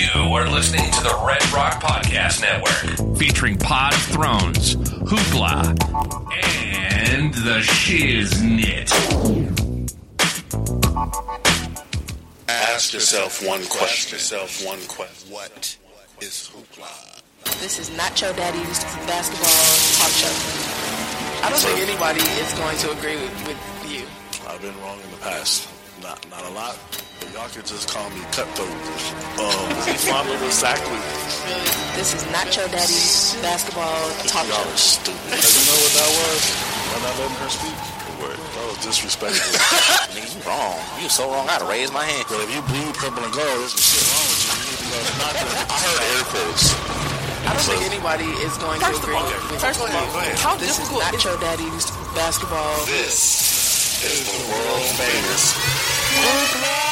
[0.00, 5.76] You are listening to the Red Rock Podcast Network, featuring Pod of Thrones, Hoopla,
[6.82, 8.90] and the Shiznit.
[12.48, 14.16] Ask yourself one question.
[14.16, 15.30] Ask yourself one question.
[15.34, 15.76] What
[16.22, 17.20] is hoopla?
[17.60, 19.50] This is Nacho Daddy's basketball
[20.00, 21.44] talk show.
[21.44, 24.48] I don't think anybody is going to agree with, with you.
[24.48, 25.68] I've been wrong in the past.
[26.02, 26.78] Not not a lot.
[27.20, 28.72] But y'all could just call me cutthroat.
[29.36, 29.68] Um,
[30.08, 30.96] follow exactly.
[30.96, 34.72] Really, this is Nacho Daddy's basketball talk Y'all show.
[34.72, 35.36] are stupid.
[35.36, 36.42] And you know what that was?
[36.96, 37.78] I'm not letting her speak.
[38.20, 39.48] That was disrespectful.
[40.12, 40.76] Nigga, you wrong.
[41.00, 41.48] You so wrong.
[41.48, 42.24] I had to raise my hand.
[42.28, 44.52] but if you bleed purple and gold, there's some shit wrong with you.
[44.52, 45.48] You need to go to.
[45.72, 46.64] I heard air quotes.
[47.48, 49.96] I don't think anybody is going to First of agree all, with first of you.
[49.96, 50.36] all, Go ahead.
[50.36, 52.76] how This is difficult is Nacho Daddy's basketball.
[52.84, 53.16] This
[54.04, 55.56] is the world famous.
[56.12, 56.89] And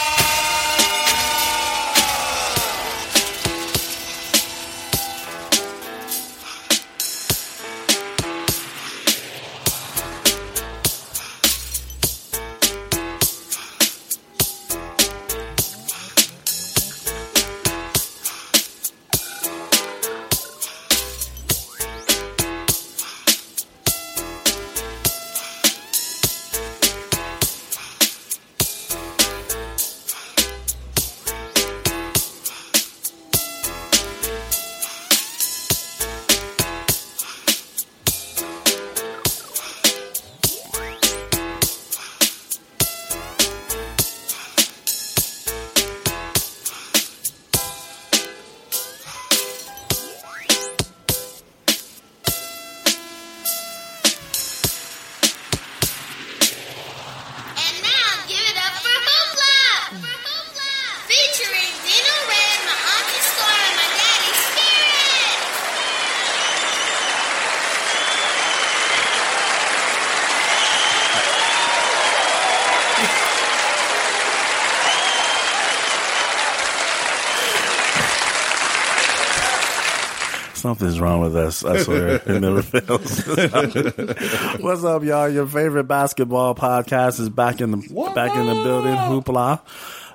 [80.68, 81.64] Something's wrong with us.
[81.64, 83.24] I swear, it never fails.
[84.60, 85.26] What's up, y'all?
[85.26, 88.94] Your favorite basketball podcast is back in the back in the building.
[88.94, 89.62] Hoopla.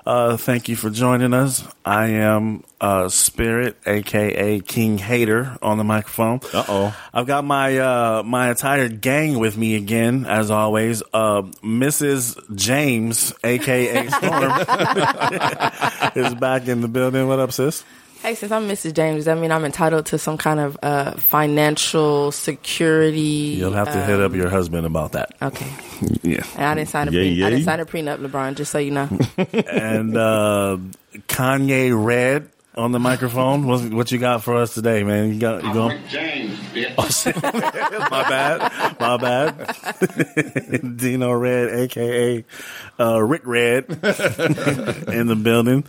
[0.06, 1.66] Uh, thank you for joining us.
[1.84, 6.38] I am uh, Spirit, aka King Hater, on the microphone.
[6.52, 6.96] Uh oh.
[7.12, 11.02] I've got my uh, my entire gang with me again, as always.
[11.12, 12.54] Uh, Mrs.
[12.54, 14.52] James, aka Storm,
[16.14, 17.26] is back in the building.
[17.26, 17.82] What up, sis?
[18.24, 18.94] Hey, since I'm Mrs.
[18.94, 23.20] James, does that mean I'm entitled to some kind of uh, financial security?
[23.58, 25.32] You'll have to uh, hit up your husband about that.
[25.42, 25.70] Okay,
[26.22, 26.42] Yeah.
[26.56, 28.54] and I didn't sign a Yay, pre- I didn't sign a prenup, LeBron.
[28.54, 29.10] Just so you know.
[29.70, 30.78] and uh,
[31.28, 33.66] Kanye Red on the microphone.
[33.66, 35.34] What, what you got for us today, man?
[35.34, 36.00] You got you going?
[36.08, 36.94] James, bitch.
[36.96, 40.96] Oh, my bad, my bad.
[40.96, 42.42] Dino Red, aka
[42.98, 45.84] uh, Rick Red, in the building.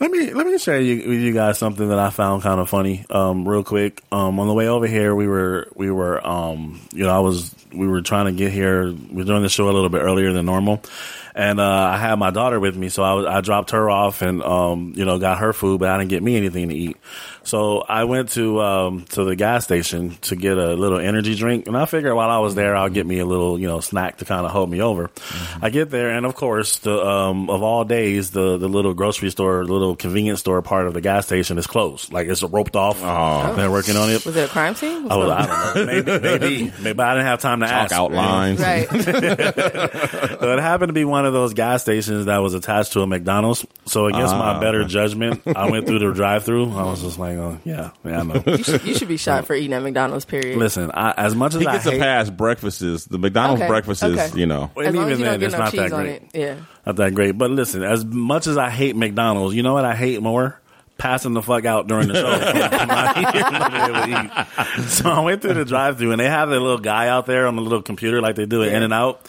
[0.00, 2.68] Let me let me share you, with you guys something that I found kind of
[2.68, 4.02] funny, um, real quick.
[4.10, 7.54] Um, on the way over here, we were we were um, you know I was
[7.72, 8.86] we were trying to get here.
[8.86, 10.82] We were doing the show a little bit earlier than normal,
[11.36, 14.42] and uh, I had my daughter with me, so I, I dropped her off and
[14.42, 16.96] um, you know got her food, but I didn't get me anything to eat.
[17.44, 21.66] So I went to um, to the gas station to get a little energy drink,
[21.66, 24.18] and I figured while I was there, I'll get me a little you know snack
[24.18, 25.10] to kind of hold me over.
[25.60, 29.30] I get there, and of course, the um, of all days, the the little grocery
[29.30, 32.12] store, little convenience store part of the gas station is closed.
[32.12, 33.00] Like it's roped off.
[33.02, 33.54] Oh.
[33.54, 34.24] They're working on it.
[34.24, 35.04] Was it a crime scene?
[35.04, 35.84] What's I, was, I don't know.
[35.94, 37.92] Maybe, maybe, maybe I didn't have time to Talk ask.
[37.94, 38.60] outlines.
[38.60, 38.88] Right.
[40.44, 43.06] So it happened to be one of those gas stations that was attached to a
[43.06, 43.64] McDonald's.
[43.86, 44.60] So against my Ah.
[44.60, 46.72] better judgment, I went through the drive-through.
[46.76, 48.42] I was just like, oh, yeah, yeah, I know.
[48.46, 50.24] you, should, you should be shot for eating at McDonald's.
[50.24, 50.58] Period.
[50.58, 52.80] Listen, I, as much as He I gets a hate, pass breakfast.
[53.10, 54.38] The McDonald's Okay, breakfast is, okay.
[54.38, 54.70] you know.
[54.76, 56.02] and as long even as you then, don't get it's no not cheese that on
[56.04, 56.22] great.
[56.22, 56.30] it.
[56.34, 56.56] Yeah.
[56.86, 57.38] Not that great.
[57.38, 60.60] But listen, as much as I hate McDonald's, you know what I hate more?
[60.96, 62.26] Passing the fuck out during the show.
[62.78, 64.88] I'm not here, I'm not able to eat.
[64.88, 67.46] So I went through the drive through and they have that little guy out there
[67.46, 69.20] on the little computer like they do it in and out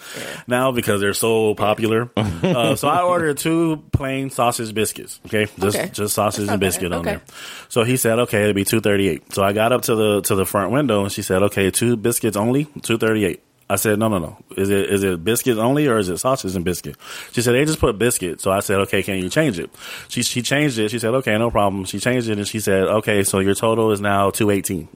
[0.48, 2.10] now because they're so popular.
[2.18, 5.20] uh, so I ordered two plain sausage biscuits.
[5.26, 5.48] Okay.
[5.60, 5.90] Just, Okay.
[5.92, 6.98] just sausage and biscuit bad.
[6.98, 7.22] on there.
[7.70, 9.34] So he said, okay, it'll be 238.
[9.34, 11.98] So I got up to the, to the front window and she said, okay, two
[11.98, 13.42] biscuits only, 238.
[13.68, 14.38] I said, no, no, no.
[14.56, 16.98] Is it is it biscuits only or is it sausage and biscuit?
[17.32, 18.40] She said they just put biscuit.
[18.40, 19.72] So I said, okay, can you change it?
[20.08, 20.90] She she changed it.
[20.90, 21.86] She said, okay, no problem.
[21.86, 24.88] She changed it and she said, okay, so your total is now two eighteen.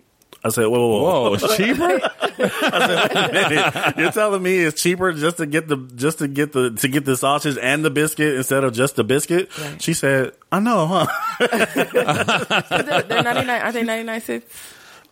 [0.44, 1.30] I said, whoa, whoa, whoa.
[1.30, 2.00] Whoa, it's cheaper.
[4.00, 7.04] You're telling me it's cheaper just to get the just to get the to get
[7.04, 9.50] the sausage and the biscuit instead of just the biscuit?
[9.58, 9.82] Right.
[9.82, 11.08] She said, "I know, huh?"
[11.40, 13.50] they're, they're 99.
[13.50, 14.46] Aren't they 99 cents?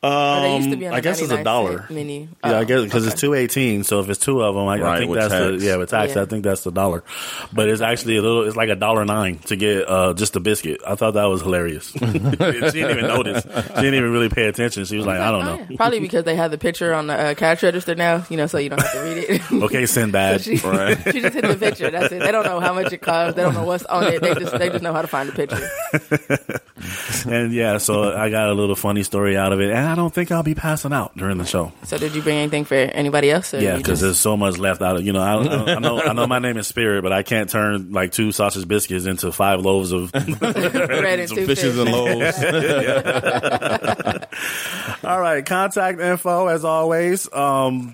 [0.04, 1.88] Or they used to be on Um, I a guess it's a 99 dollar.
[1.88, 2.10] cent.
[2.10, 3.84] Yeah, Oh, I guess because it's two eighteen.
[3.84, 5.46] So if it's two of them, I, I think that's tax.
[5.60, 6.16] the yeah with tax.
[6.16, 6.22] Yeah.
[6.22, 7.04] I think that's the dollar.
[7.52, 8.44] But it's actually a little.
[8.44, 10.82] It's like a dollar nine to get uh, just a biscuit.
[10.86, 11.88] I thought that was hilarious.
[11.92, 13.44] she didn't even notice.
[13.44, 14.86] She didn't even really pay attention.
[14.86, 15.68] She was like, I don't know.
[15.78, 18.60] Probably because they have the picture on the uh, cash register now, you know, so
[18.60, 19.52] you don't have to read it.
[19.52, 20.42] Okay, Sinbad.
[20.42, 20.98] she, Right.
[21.12, 21.90] she just hit the picture.
[21.90, 22.20] That's it.
[22.20, 23.36] They don't know how much it costs.
[23.36, 24.22] They don't know what's on it.
[24.22, 27.30] They just they just know how to find the picture.
[27.30, 30.14] and yeah, so I got a little funny story out of it, and I don't
[30.14, 31.72] think I'll be passing out during the show.
[31.84, 33.54] So did you bring anything for anybody else?
[33.54, 35.22] Or Yeah, because just- there's so much left out of you know.
[35.22, 38.12] I, I, I know I know my name is Spirit, but I can't turn like
[38.12, 41.86] two sausage biscuits into five loaves of bread and Some two fishes fish.
[41.86, 42.38] and loaves.
[45.04, 47.32] All right, contact info as always.
[47.32, 47.94] Um,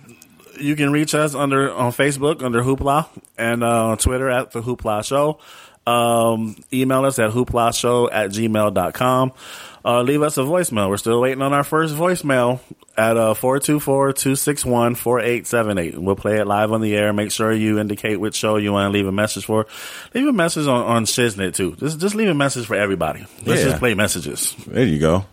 [0.60, 3.08] you can reach us under on Facebook under Hoopla
[3.38, 5.40] and uh, on Twitter at the Hoopla Show.
[5.86, 9.32] Um, email us at hooplashow at gmail.com.
[9.86, 10.88] Uh, leave us a voicemail.
[10.90, 12.62] We're still waiting on our first voicemail
[12.96, 15.98] at uh, 424-261-4878.
[15.98, 17.12] We'll play it live on the air.
[17.12, 19.66] Make sure you indicate which show you want to leave a message for.
[20.14, 21.76] Leave a message on, on Shiznit too.
[21.76, 23.26] Just, just leave a message for everybody.
[23.46, 23.68] Let's Yeah.
[23.70, 24.56] just play messages.
[24.68, 25.26] There you go.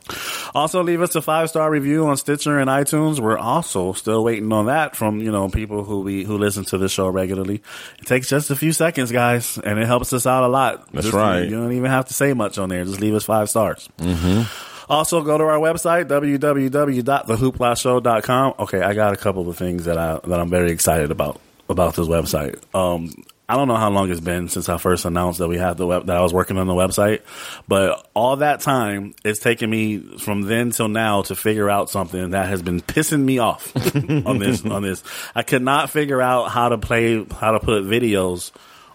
[0.54, 3.20] Also, leave us a five star review on Stitcher and iTunes.
[3.20, 6.78] We're also still waiting on that from you know people who we who listen to
[6.78, 7.62] the show regularly.
[8.00, 10.90] It takes just a few seconds, guys, and it helps us out a lot.
[10.92, 11.44] That's Just- right.
[11.44, 12.84] You don't even have to say much on there.
[12.84, 13.88] Just leave us five stars.
[13.98, 14.39] Mm-hmm.
[14.88, 18.54] Also, go to our website www.thehooplashow.com.
[18.58, 21.94] Okay, I got a couple of things that I that I'm very excited about about
[21.94, 22.58] this website.
[22.74, 23.12] Um,
[23.50, 25.84] I don't know how long it's been since I first announced that we had the
[25.84, 27.22] web that I was working on the website,
[27.66, 32.30] but all that time it's taken me from then till now to figure out something
[32.30, 33.74] that has been pissing me off
[34.26, 35.02] on this on this.
[35.34, 38.52] I could not figure out how to play how to put videos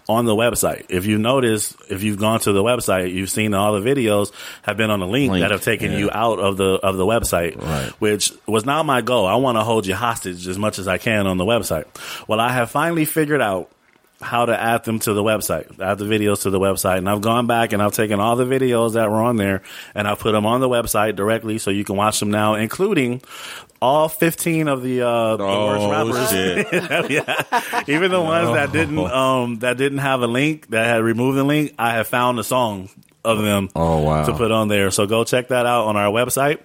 [0.08, 0.86] on the website.
[0.88, 4.32] If you notice, if you've gone to the website, you've seen all the videos
[4.62, 5.98] have been on a link, Link, that have taken yeah.
[5.98, 7.90] you out of the of the website, Right.
[7.98, 9.26] which was not my goal.
[9.26, 11.84] I want to hold you hostage as much as I can on the website.
[12.28, 13.70] Well, I have finally figured out
[14.20, 16.98] how to add them to the website, add the videos to the website.
[16.98, 19.62] And I've gone back and I've taken all the videos that were on there
[19.94, 23.20] and I've put them on the website directly so you can watch them now, including
[23.82, 26.30] all 15 of the, uh, the worst Oh, rappers.
[26.30, 27.10] shit.
[27.10, 27.82] yeah.
[27.86, 31.44] Even the ones that didn't, um, that didn't have a link, that had removed the
[31.44, 32.88] link, I have found a song
[33.22, 34.24] of them Oh, wow.
[34.24, 34.90] to put on there.
[34.92, 36.60] So go check that out on our website.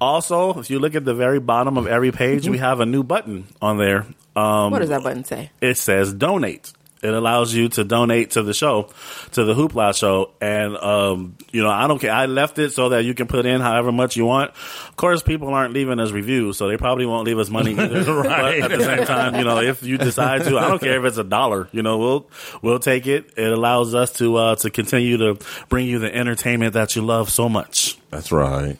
[0.00, 3.02] Also, if you look at the very bottom of every page, we have a new
[3.02, 4.06] button on there.
[4.36, 5.50] Um, What does that button say?
[5.60, 6.72] it says donate.
[7.02, 8.90] It allows you to donate to the show,
[9.32, 10.32] to the Hoopla show.
[10.40, 12.12] And, um, you know, I don't care.
[12.12, 14.50] I left it so that you can put in however much you want.
[14.50, 18.04] Of course, people aren't leaving us reviews, so they probably won't leave us money either.
[18.12, 18.60] Right.
[18.60, 21.04] But at the same time, you know, if you decide to, I don't care if
[21.04, 22.30] it's a dollar, you know, we'll,
[22.62, 23.32] we'll take it.
[23.36, 25.38] It allows us to, uh, to continue to
[25.68, 27.98] bring you the entertainment that you love so much.
[28.10, 28.78] That's right.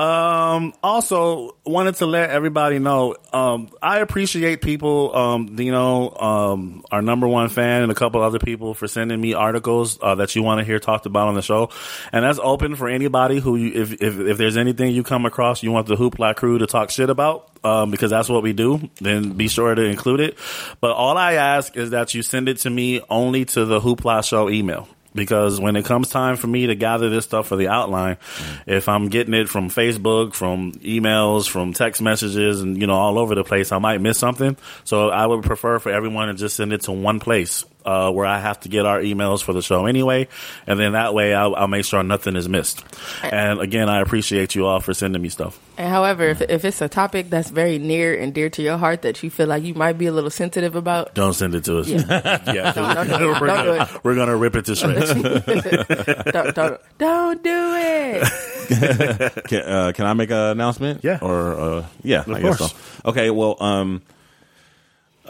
[0.00, 6.86] Um, also wanted to let everybody know, um, I appreciate people, um, you know, um,
[6.90, 10.34] our number one fan and a couple other people for sending me articles, uh, that
[10.34, 11.68] you want to hear talked about on the show.
[12.14, 15.62] And that's open for anybody who you, if, if, if there's anything you come across
[15.62, 18.80] you want the Hoopla crew to talk shit about, um, because that's what we do,
[19.02, 20.38] then be sure to include it.
[20.80, 24.26] But all I ask is that you send it to me only to the Hoopla
[24.26, 27.68] show email because when it comes time for me to gather this stuff for the
[27.68, 28.60] outline, mm.
[28.66, 33.18] if I'm getting it from Facebook, from emails, from text messages, and you know all
[33.18, 34.56] over the place, I might miss something.
[34.84, 38.26] So I would prefer for everyone to just send it to one place uh, where
[38.26, 40.28] I have to get our emails for the show anyway,
[40.66, 42.84] and then that way I'll, I'll make sure nothing is missed.
[43.22, 45.58] And again, I appreciate you all for sending me stuff.
[45.78, 49.02] And however, if, if it's a topic that's very near and dear to your heart
[49.02, 51.78] that you feel like you might be a little sensitive about, Don't send it to
[51.78, 51.88] us.
[51.88, 51.98] Yeah.
[52.52, 53.40] Yeah, 'cause Don't do it.
[53.40, 54.04] we're, Don't do gonna, it.
[54.04, 55.14] we're gonna rip it to shreds.
[56.32, 58.28] don't, don't, don't do it.
[59.48, 61.02] Can, uh, can I make an announcement?
[61.02, 61.18] Yeah.
[61.22, 62.58] Or uh, yeah, I course.
[62.58, 62.76] guess so.
[63.10, 63.30] Okay.
[63.30, 64.02] Well, um,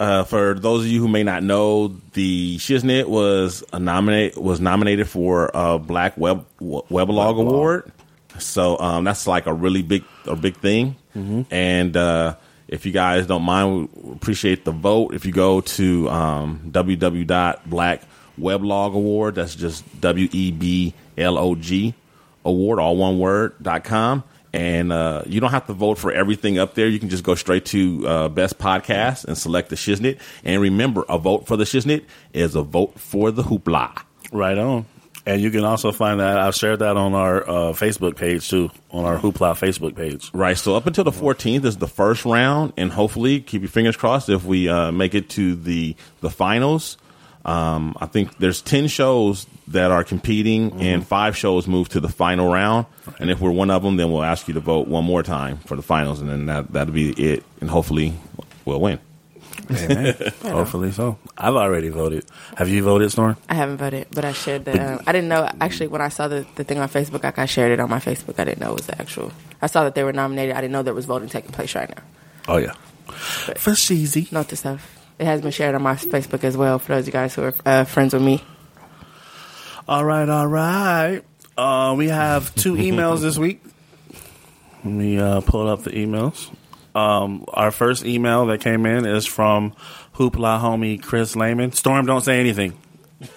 [0.00, 4.61] uh, for those of you who may not know, the Shiznit was a nominate was
[4.61, 7.92] nominated for a Black Web Weblog Award.
[8.38, 10.97] So um, that's like a really big a big thing.
[11.50, 12.37] And uh,
[12.69, 15.12] if you guys don't mind, we appreciate the vote.
[15.12, 21.95] If you go to um, www.blackweblog award, that's just W E B L O G
[22.45, 24.25] award, all one word, dot com.
[24.52, 26.88] And uh, you don't have to vote for everything up there.
[26.88, 30.19] You can just go straight to uh, best podcast and select the shiznit.
[30.42, 34.02] And remember, a vote for the shiznit is a vote for the hoopla.
[34.33, 34.87] Right on.
[35.26, 38.71] And you can also find that I've shared that on our uh, Facebook page too,
[38.90, 40.30] on our Hoopla Facebook page.
[40.33, 40.57] Right.
[40.57, 44.28] So up until the 14th is the first round, and hopefully, keep your fingers crossed
[44.28, 46.97] if we uh, make it to the the finals.
[47.45, 52.08] Um, I think there's 10 shows that are competing, and five shows move to the
[52.08, 52.86] final round.
[53.18, 55.58] And if we're one of them, then we'll ask you to vote one more time
[55.58, 57.44] for the finals, and then that that'll be it.
[57.60, 58.14] And hopefully,
[58.64, 58.98] we'll win.
[59.70, 60.14] Amen.
[60.42, 61.18] Hopefully so.
[61.36, 62.24] I've already voted.
[62.56, 63.36] Have you voted, Storm?
[63.48, 64.94] I haven't voted, but I shared the.
[64.94, 67.22] Um, I didn't know actually when I saw the, the thing on Facebook.
[67.22, 68.38] Like I shared it on my Facebook.
[68.38, 69.32] I didn't know it was the actual.
[69.62, 70.56] I saw that they were nominated.
[70.56, 72.02] I didn't know there was voting taking place right now.
[72.48, 72.72] Oh yeah.
[73.12, 74.30] For Sheezy.
[74.32, 74.96] Note to self.
[75.18, 77.42] It has been shared on my Facebook as well for those of you guys who
[77.42, 78.42] are uh, friends with me.
[79.90, 81.23] All right, all right.
[81.59, 83.61] Uh, we have two emails this week.
[84.85, 86.49] Let me uh, pull up the emails.
[86.94, 89.73] Um, our first email that came in is from
[90.14, 91.73] Hoopla homie Chris Lehman.
[91.73, 92.78] Storm, don't say anything.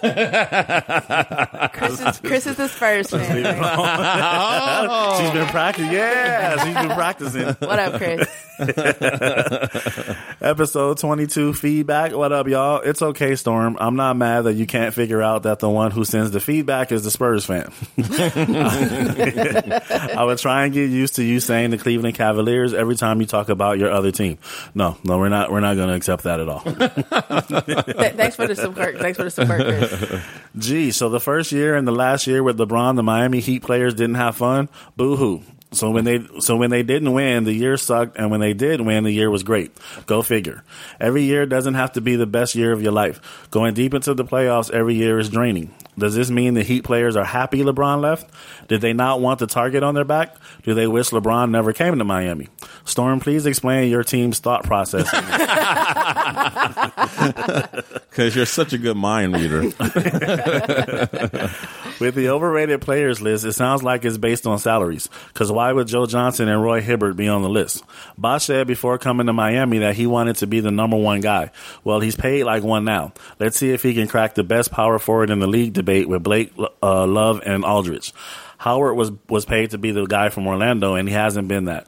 [2.00, 3.44] is, Chris is the Spurs fan.
[3.46, 5.20] Oh.
[5.20, 5.92] She's been practicing.
[5.92, 7.44] Yeah, she's been practicing.
[7.68, 8.26] what up, Chris?
[10.40, 12.12] Episode 22 feedback.
[12.12, 12.80] What up, y'all?
[12.80, 13.76] It's okay, Storm.
[13.80, 16.92] I'm not mad that you can't figure out that the one who sends the feedback
[16.92, 17.70] is the Spurs fan.
[20.16, 23.26] I would try and get used to you saying the Cleveland Cavaliers every time you
[23.26, 24.38] talk about your other team.
[24.74, 25.50] No, no, we're not.
[25.50, 26.60] We're not going to accept that at all.
[26.62, 28.98] Th- thanks for the support.
[28.98, 29.60] Thanks for the support,
[30.56, 33.94] Gee, so the first year and the last year with LeBron, the Miami Heat players
[33.94, 34.68] didn't have fun.
[34.96, 35.42] Boo hoo.
[35.74, 38.80] So when they so when they didn't win, the year sucked, and when they did
[38.80, 39.76] win, the year was great.
[40.06, 40.64] Go figure.
[41.00, 43.48] Every year doesn't have to be the best year of your life.
[43.50, 45.74] Going deep into the playoffs every year is draining.
[45.96, 48.28] Does this mean the Heat players are happy LeBron left?
[48.66, 50.34] Did they not want the target on their back?
[50.64, 52.48] Do they wish LeBron never came to Miami?
[52.84, 55.08] Storm, please explain your team's thought process.
[58.14, 59.72] Because you're such a good mind reader.
[62.00, 65.08] With the overrated players list, it sounds like it's based on salaries.
[65.28, 67.84] Because why would Joe Johnson and Roy Hibbert be on the list?
[68.18, 71.50] Bosh said before coming to Miami that he wanted to be the number one guy.
[71.84, 73.12] Well, he's paid like one now.
[73.38, 76.22] Let's see if he can crack the best power forward in the league debate with
[76.22, 78.12] Blake, uh, Love, and Aldridge.
[78.58, 81.86] Howard was was paid to be the guy from Orlando, and he hasn't been that.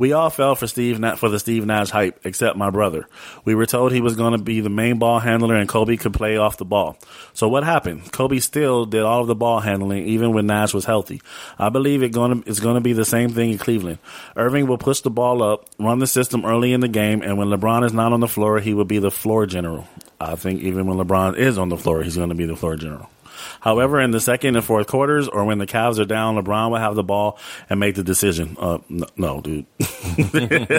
[0.00, 3.06] We all fell for Steve for the Steve Nash hype, except my brother.
[3.44, 6.14] We were told he was going to be the main ball handler and Kobe could
[6.14, 6.96] play off the ball.
[7.34, 8.10] So what happened?
[8.10, 11.20] Kobe still did all of the ball handling, even when Nash was healthy.
[11.58, 13.98] I believe it going to, it's going to be the same thing in Cleveland.
[14.36, 17.48] Irving will push the ball up, run the system early in the game, and when
[17.48, 19.86] LeBron is not on the floor, he will be the floor general.
[20.18, 22.76] I think even when LeBron is on the floor, he's going to be the floor
[22.76, 23.10] general.
[23.60, 26.78] However, in the second and fourth quarters, or when the Cavs are down, LeBron will
[26.78, 27.38] have the ball
[27.68, 28.56] and make the decision.
[28.58, 29.66] Uh, no, no dude,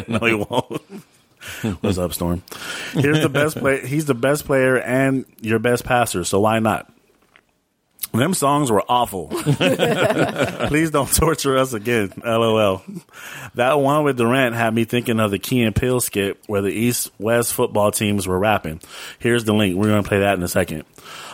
[0.08, 0.82] no, he won't.
[1.82, 2.44] What's up, Storm?
[2.94, 3.86] Here's the best play.
[3.86, 6.24] He's the best player and your best passer.
[6.24, 6.92] So why not?
[8.14, 9.28] Them songs were awful.
[10.68, 12.12] Please don't torture us again.
[12.24, 12.84] LOL.
[13.56, 16.72] That one with Durant had me thinking of the Key and Peele skit where the
[16.72, 18.82] East West football teams were rapping.
[19.20, 19.78] Here's the link.
[19.78, 20.84] We're going to play that in a second.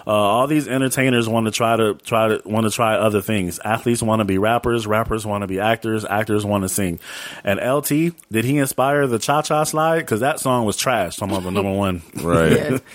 [0.05, 3.59] Uh, all these entertainers want to try to try to want to try other things.
[3.59, 4.87] Athletes want to be rappers.
[4.87, 6.05] Rappers want to be actors.
[6.05, 6.99] Actors want to sing.
[7.43, 9.99] And LT, did he inspire the Cha Cha Slide?
[9.99, 11.17] Because that song was trash.
[11.17, 12.03] Some of the number one.
[12.21, 12.81] Right.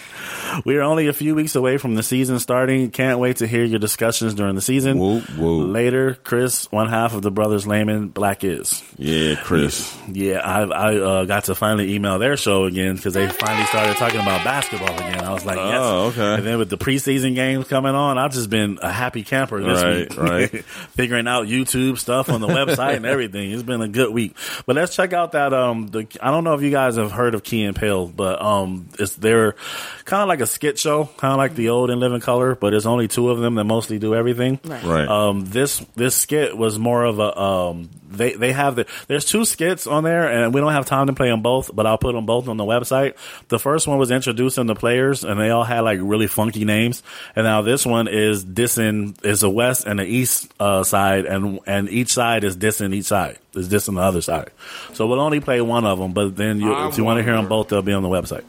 [0.64, 2.90] We are only a few weeks away from the season starting.
[2.90, 4.98] Can't wait to hear your discussions during the season.
[4.98, 5.56] Whoa, whoa.
[5.58, 8.82] Later, Chris, one half of the brothers Layman, Black is.
[8.96, 9.96] Yeah, Chris.
[10.10, 13.96] Yeah, I, I uh, got to finally email their show again because they finally started
[13.96, 15.24] talking about basketball again.
[15.24, 15.78] I was like, yes.
[15.80, 16.34] Oh, okay.
[16.34, 19.82] And then with the preseason games coming on, I've just been a happy camper this
[19.82, 20.18] Right, week.
[20.18, 20.64] right.
[20.92, 23.50] Figuring out YouTube stuff on the website and everything.
[23.52, 24.36] It's been a good week.
[24.66, 25.52] But let's check out that.
[25.54, 28.40] Um, the I don't know if you guys have heard of Key and Peele, but
[28.42, 29.54] um, it's they're
[30.04, 32.70] kind of like a skit show, kind of like the old In Living Color, but
[32.70, 34.60] there's only two of them that mostly do everything.
[34.64, 34.84] Right.
[34.84, 35.08] Right.
[35.08, 39.44] Um, this this skit was more of a um, they they have the there's two
[39.44, 42.14] skits on there, and we don't have time to play them both, but I'll put
[42.14, 43.14] them both on the website.
[43.48, 47.02] The first one was introducing the players, and they all had like really funky names,
[47.34, 51.60] and now this one is dissing is the west and the east uh, side, and
[51.66, 54.50] and each side is dissing each side is dissing the other side.
[54.94, 57.34] So we'll only play one of them, but then you, if you want to hear
[57.34, 58.44] them both, they'll be on the website.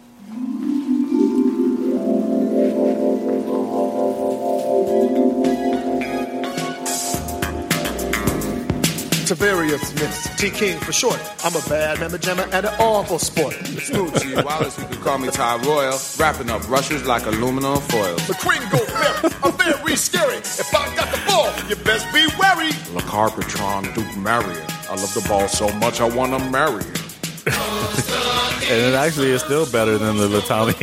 [9.34, 11.20] Tavarius Smith, T King for short.
[11.44, 13.54] I'm a bad member jammer and an awful sport.
[13.56, 15.98] Smooth G Wallace, you can call me Ty Royal.
[16.20, 18.16] Wrapping up rushes like aluminum foil.
[18.28, 20.38] The queen go very, I'm very scary.
[20.38, 22.70] If I got the ball, you best be wary.
[22.94, 24.68] Le Carpetron Duke Marion.
[24.88, 27.02] I love the ball so much I wanna marry it.
[27.48, 30.76] And it actually is still better than the Latami.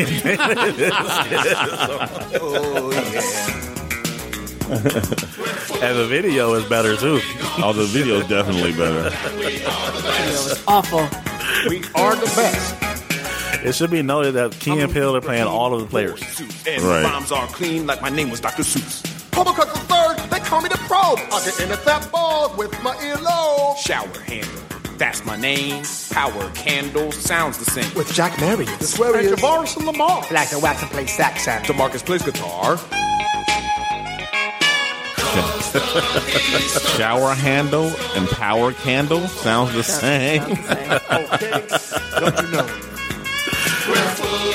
[2.43, 3.70] Oh yeah.
[5.83, 7.19] and the video is better too.
[7.59, 9.09] Oh, the video is definitely better.
[10.69, 11.01] Awful.
[11.69, 12.77] We are the best.
[13.65, 16.23] It should be noted that Key and Peele are playing all of the players.
[16.69, 17.03] And Right.
[17.05, 18.63] rhymes are clean like my name was Dr.
[18.63, 19.03] Seuss.
[19.37, 21.19] Uppercut the third, they call me the probe.
[21.33, 23.77] I get in at that ball with my earlobe.
[23.79, 24.51] Shower handle.
[24.99, 25.83] That's my name.
[26.11, 27.93] Power candle sounds the same.
[27.95, 30.25] With Jack Marion, the swear and Tavares and Lamar.
[30.31, 31.65] Like the wax and play sax sound.
[31.65, 32.79] DeMarcus plays guitar.
[36.97, 40.43] Shower handle and power candle sounds the same.
[42.21, 42.87] Don't you know?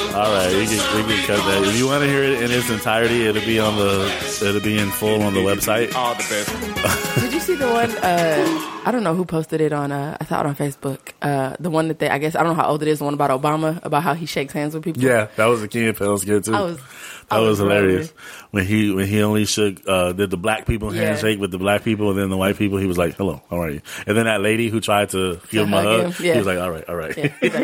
[0.16, 1.64] All right, you can, you can cut that.
[1.68, 4.06] If you want to hear it in its entirety, it'll be on the
[4.42, 5.92] it'll be in full on the website.
[5.94, 7.20] Oh, the best.
[7.22, 7.92] Did you see the one?
[7.92, 9.92] Uh, I don't know who posted it on.
[9.92, 11.00] Uh, I saw it on Facebook.
[11.22, 13.00] Uh, the one that they, I guess, I don't know how old it is.
[13.00, 15.04] The one about Obama, about how he shakes hands with people.
[15.04, 16.54] Yeah, that was a Key and Peele skit too.
[16.56, 16.80] I was-
[17.28, 18.50] that I was, was hilarious rolling.
[18.52, 21.06] when he when he only shook uh, did the black people Yeah.
[21.06, 22.78] handshake with the black people and then the white people.
[22.78, 25.66] He was like, "Hello, how are you?" And then that lady who tried to give
[25.66, 26.34] him a hug hug, him, yeah.
[26.34, 27.64] he was like, "All right, all right." Yeah, he's like,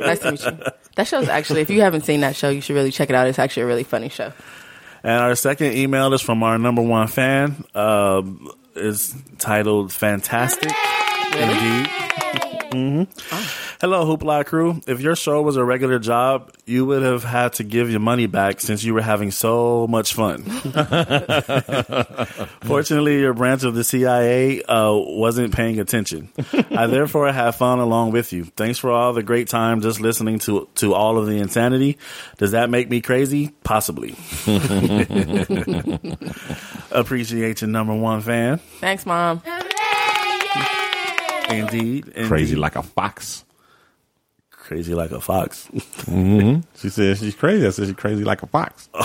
[0.00, 0.58] nice to meet you.
[0.96, 3.26] That show's actually, if you haven't seen that show, you should really check it out.
[3.26, 4.32] It's actually a really funny show.
[5.02, 7.64] And our second email is from our number one fan.
[7.74, 10.72] Um, is titled "Fantastic."
[11.32, 11.88] Indeed.
[12.70, 13.04] Hmm
[13.80, 14.82] Hello, Hoopla crew.
[14.86, 18.26] If your show was a regular job, you would have had to give your money
[18.26, 20.42] back since you were having so much fun.
[22.62, 26.28] Fortunately, your branch of the CIA uh, wasn't paying attention.
[26.70, 28.44] I therefore have fun along with you.
[28.44, 31.96] Thanks for all the great time just listening to to all of the insanity.
[32.36, 33.48] Does that make me crazy?
[33.64, 34.14] Possibly.
[36.90, 38.58] Appreciate your number one fan.
[38.80, 39.40] Thanks, Mom.
[41.50, 42.28] Indeed, indeed.
[42.28, 43.44] Crazy like a fox.
[44.50, 45.66] crazy like a fox.
[46.06, 47.66] hmm She said she's crazy.
[47.66, 48.88] I said she's crazy like a fox.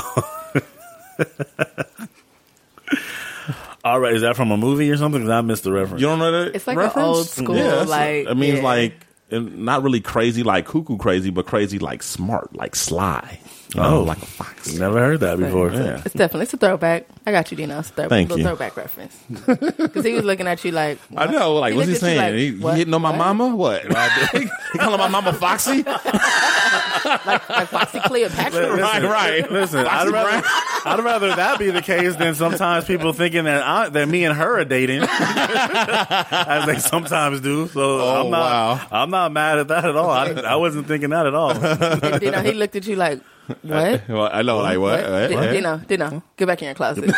[3.83, 5.21] All right, is that from a movie or something?
[5.21, 6.01] 'Cause I missed the reference.
[6.01, 6.55] You don't know that?
[6.55, 7.07] It's like an reference?
[7.07, 8.63] old school, that's- like, it means yeah.
[8.63, 13.39] like and not really crazy like cuckoo crazy, but crazy like smart, like sly.
[13.73, 14.03] You know, Oh.
[14.03, 14.73] like a fox.
[14.75, 15.71] Never heard that before.
[15.71, 16.01] Yeah.
[16.05, 17.07] It's definitely it's a throwback.
[17.25, 17.79] I got you, Dino.
[17.79, 18.45] It's a throwback, Thank little you.
[18.45, 19.17] throwback reference.
[19.85, 22.17] Because he was looking at you like I know, like, what's he looked you saying?
[22.17, 22.77] like, he, he what?
[22.77, 23.17] hitting on my What?
[23.17, 23.55] mama?
[23.55, 23.81] What?
[24.31, 24.47] he
[24.77, 25.83] calling my mama Foxy?
[25.83, 28.75] like, like Foxy Cleopatra.
[28.77, 29.51] right, right.
[29.51, 30.47] Listen, I'd rather,
[30.85, 34.35] I'd rather that be the case than sometimes people thinking that I, that me and
[34.37, 37.67] her are dating, as they sometimes do.
[37.67, 38.87] So Oh, I'm not, wow.
[38.91, 40.09] I'm not mad at that at all.
[40.09, 41.51] I, I wasn't thinking that at all.
[41.51, 43.21] And Dino, he looked at you like,
[43.61, 44.01] what?
[44.09, 45.03] Well, I know, like, what?
[45.09, 45.27] what?
[45.29, 45.51] Dino, what?
[45.51, 47.05] Dino, Dino, get back in your closet.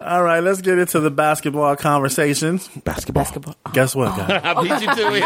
[0.00, 2.68] All right, let's get into the basketball conversations.
[2.84, 3.24] Basketball.
[3.24, 3.54] Basketball.
[3.72, 4.40] Guess what, guys?
[4.44, 5.24] I beat you to it.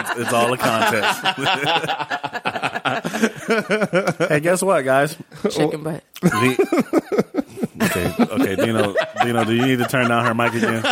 [0.00, 1.20] it's, it's all a contest.
[4.28, 5.16] hey, guess what, guys?
[5.50, 6.04] Chicken butt.
[6.20, 7.24] The-
[7.82, 10.82] okay, okay, Dino, Dino, do you need to turn down her mic again?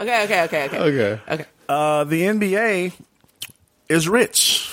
[0.00, 0.78] Okay, okay, okay, okay.
[0.78, 1.20] okay.
[1.30, 1.44] Okay.
[1.68, 2.92] Uh, the NBA
[3.88, 4.68] is rich,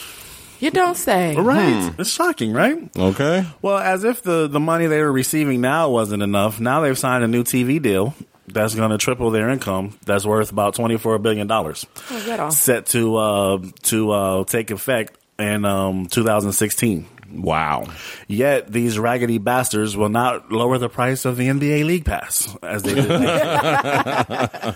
[0.60, 1.36] You don't say.
[1.36, 1.94] right?
[2.00, 2.90] It's shocking, right?
[2.98, 3.46] Okay.
[3.62, 6.60] Well, as if the the money they were receiving now wasn't enough.
[6.60, 8.16] Now they've signed a new TV deal
[8.48, 9.98] that's going to triple their income.
[10.06, 11.86] That's worth about twenty four billion dollars.
[12.10, 12.52] Oh, is that all?
[12.52, 17.06] Set to uh, to uh, take effect in um, 2016.
[17.34, 17.86] Wow.
[18.28, 22.84] Yet these raggedy bastards will not lower the price of the NBA League Pass as
[22.84, 23.08] they did.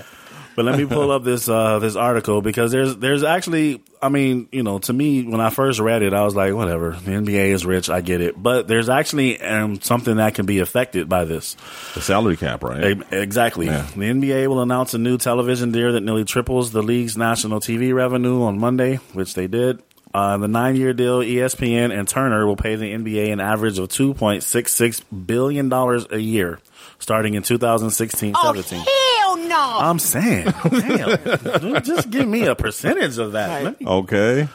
[0.55, 4.49] but let me pull up this uh, this article because there's there's actually I mean
[4.51, 7.47] you know to me when I first read it I was like whatever the NBA
[7.53, 11.25] is rich I get it but there's actually um, something that can be affected by
[11.25, 11.55] this
[11.95, 13.01] The salary cap, right?
[13.11, 13.67] Exactly.
[13.67, 13.87] Yeah.
[13.95, 17.93] The NBA will announce a new television deal that nearly triples the league's national TV
[17.93, 19.81] revenue on Monday, which they did.
[20.13, 23.89] Uh, the nine-year deal, E ESPN and Turner will pay the NBA an average of
[23.89, 26.59] two point six six billion dollars a year,
[26.99, 28.85] starting in 2016-17.
[29.17, 29.77] Hell no!
[29.79, 33.63] I'm saying, damn, just give me a percentage of that.
[33.63, 34.47] Let me- Okay.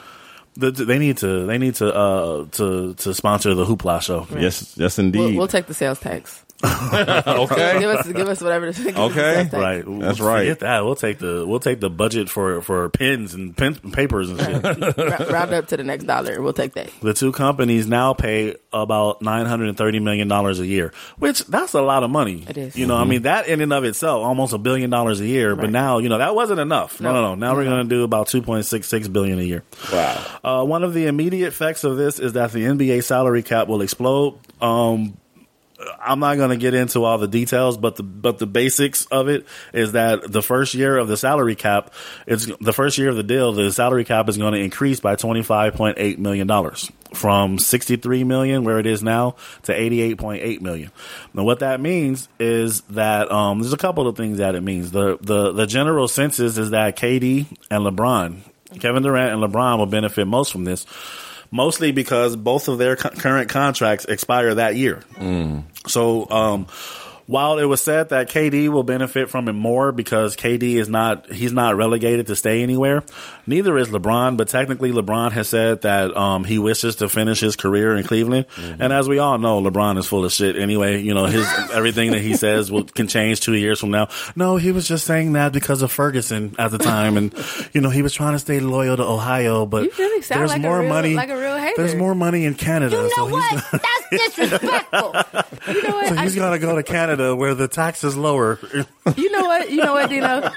[0.55, 4.27] the- they need to, they need to, uh, to, to sponsor the Hoopla show.
[4.39, 5.37] Yes, yes, We'll, indeed.
[5.37, 6.43] we'll take the sales tax.
[6.63, 7.79] okay.
[7.79, 8.71] Give us, give us whatever.
[8.73, 9.15] give us the Okay.
[9.15, 9.53] sales tax.
[9.53, 10.39] Right, That's right.
[10.41, 10.83] Forget that.
[10.85, 14.63] We'll take the we'll take the budget for for pens and pen, papers and shit.
[14.97, 16.41] Ra- round up to the next dollar.
[16.41, 16.89] We'll take that.
[17.01, 21.45] the two companies now pay about nine hundred and thirty million dollars a year, which
[21.45, 22.45] that's a lot of money.
[22.49, 22.75] It is.
[22.75, 25.55] You know, I mean that in and of itself, almost a billion dollars a year.
[25.55, 26.99] But now, you know, that wasn't enough.
[26.99, 27.35] No, no, No.
[27.35, 27.35] no.
[27.35, 29.63] Now we're going to do about two point six six billion a year.
[29.93, 30.25] Wow.
[30.43, 33.81] Uh, one of the immediate effects of this is that the NBA salary cap will
[33.81, 34.37] explode.
[34.61, 35.17] Um,
[36.01, 39.29] I'm not going to get into all the details, but the but the basics of
[39.29, 41.93] it is that the first year of the salary cap,
[42.27, 43.53] it's the first year of the deal.
[43.53, 48.79] The salary cap is going to increase by 25.8 million dollars from 63 million where
[48.79, 50.91] it is now to 88.8 million.
[51.33, 54.91] Now, what that means is that um, there's a couple of things that it means.
[54.91, 58.39] The the the general census is that KD and LeBron,
[58.79, 60.85] Kevin Durant and LeBron will benefit most from this
[61.51, 65.01] mostly because both of their co- current contracts expire that year.
[65.87, 66.67] So, um,
[67.29, 71.31] while it was said that KD will benefit from it more because KD is not
[71.31, 73.03] he's not relegated to stay anywhere,
[73.45, 74.35] neither is LeBron.
[74.35, 78.47] But technically, LeBron has said that um, he wishes to finish his career in Cleveland.
[78.57, 80.55] And as we all know, LeBron is full of shit.
[80.55, 84.07] Anyway, you know his everything that he says will can change two years from now.
[84.35, 87.31] No, he was just saying that because of Ferguson at the time, and
[87.73, 89.67] you know he was trying to stay loyal to Ohio.
[89.67, 91.13] But You really sound there's like a more real- money.
[91.13, 91.73] like a real hater.
[91.77, 92.95] There's more money in Canada.
[92.95, 93.81] You know so he's what?
[94.09, 95.13] That's disrespectful.
[95.75, 96.07] You know what?
[96.07, 98.59] so I- he's gonna go to Canada where the tax is lower.
[99.15, 99.69] you know what?
[99.69, 100.49] You know what, Dino?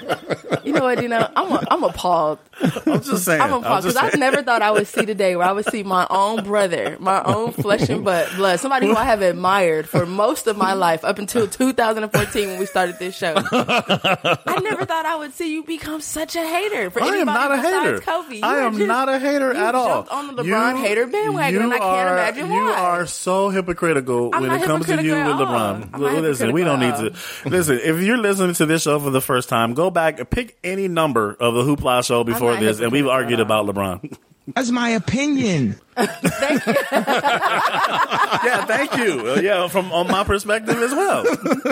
[0.63, 1.29] You know what, Dino?
[1.35, 2.39] I'm a, I'm appalled.
[2.85, 3.41] I'm just saying.
[3.41, 5.83] I'm appalled because I never thought I would see the day where I would see
[5.83, 10.05] my own brother, my own flesh and blood, blood, somebody who I have admired for
[10.05, 13.33] most of my life up until 2014 when we started this show.
[13.35, 17.51] I never thought I would see you become such a hater for I am not
[17.51, 17.99] a hater.
[17.99, 18.35] Kobe.
[18.37, 19.87] You I am just- not a hater you at all.
[20.03, 23.49] jumped on the LeBron hater bandwagon, you and I can't are, imagine You are so
[23.49, 25.23] hypocritical I'm when it comes to you with.
[25.23, 25.99] LeBron.
[26.21, 27.13] Listen, we don't need to.
[27.49, 30.87] Listen, if you're listening to this show for the first time, go back, pick any
[30.87, 34.17] number of the Hoopla show before this, and we've hypocritical at argued about LeBron.
[34.45, 35.79] That's my opinion.
[35.95, 39.31] thank yeah, thank you.
[39.31, 41.23] Uh, yeah, from on my perspective as well.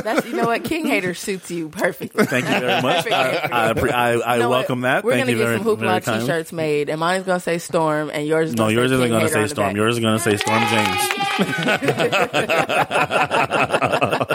[0.04, 2.26] That's you know what King hater suits you perfectly.
[2.26, 3.12] Thank you very much.
[3.12, 3.50] I.
[3.52, 4.56] I, I, I You know what?
[4.60, 5.04] welcome that.
[5.04, 8.10] We're Thank gonna get very, some hoopla very t-shirts made, and mine's gonna say Storm,
[8.14, 9.68] and yours is No, gonna yours say isn't going to say Storm.
[9.70, 9.76] back.
[9.76, 10.98] Yours is going to say Storm James.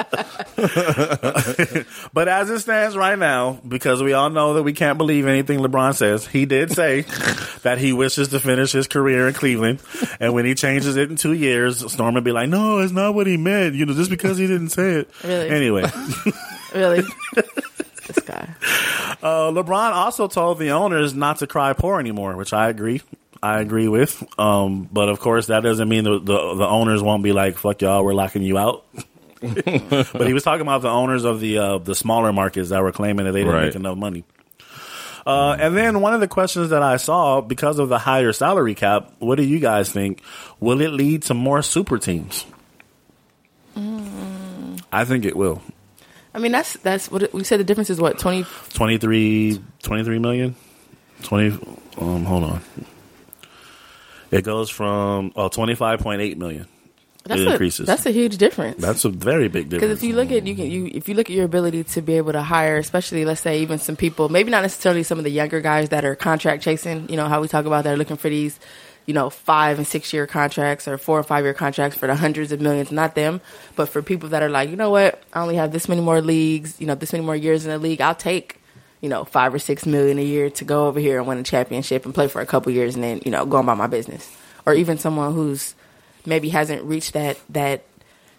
[2.13, 5.61] but as it stands right now, because we all know that we can't believe anything
[5.61, 7.03] LeBron says, he did say
[7.63, 9.81] that he wishes to finish his career in Cleveland.
[10.19, 13.15] And when he changes it in two years, Storm would be like, no, it's not
[13.15, 13.75] what he meant.
[13.75, 15.11] You know, just because he didn't say it.
[15.23, 15.49] Really?
[15.51, 15.85] Anyway.
[16.75, 18.55] Really, this guy.
[19.23, 23.01] Uh, LeBron also told the owners not to cry poor anymore, which I agree.
[23.43, 24.23] I agree with.
[24.39, 27.81] Um, but of course, that doesn't mean the, the the owners won't be like, "Fuck
[27.83, 28.85] y'all, we're locking you out."
[30.13, 32.93] but he was talking about the owners of the uh, the smaller markets that were
[32.93, 33.65] claiming that they didn't Right.
[33.67, 34.25] make enough money.
[35.27, 38.75] Uh, and then one of the questions that I saw because of the higher salary
[38.77, 40.23] cap, what do you guys think?
[40.61, 42.47] Will it lead to more super teams?
[44.93, 45.61] I think it will.
[46.33, 47.61] I mean, that's that's what it, we said.
[47.61, 48.45] The difference is what twenty.
[48.75, 50.55] 23, 23 million?
[51.23, 51.59] 20,
[51.99, 52.61] um, hold on.
[54.31, 56.67] It goes from, oh, 25.8 million.
[57.27, 57.87] That's it a, increases.
[57.87, 58.81] That's a huge difference.
[58.81, 59.81] That's a very big difference.
[59.81, 62.03] Because if you look at you can you if you look at your ability to
[62.03, 65.25] be able to hire, especially let's say even some people, maybe not necessarily some of
[65.25, 67.09] the younger guys that are contract chasing.
[67.09, 68.59] You know how we talk about they're looking for these,
[69.07, 72.15] you know, five and six year contracts or four or five year contracts for the
[72.15, 72.93] hundreds of millions.
[72.93, 73.41] Not them,
[73.75, 76.21] but for people that are like, you know what, I only have this many more
[76.21, 78.01] leagues, you know, this many more years in the league.
[78.01, 78.61] I'll take,
[79.01, 81.43] you know, five or six million a year to go over here and win a
[81.43, 83.89] championship and play for a couple years and then you know go on about my
[83.89, 84.31] business.
[84.65, 85.77] Or even someone who's
[86.27, 87.85] maybe hasn't reached that that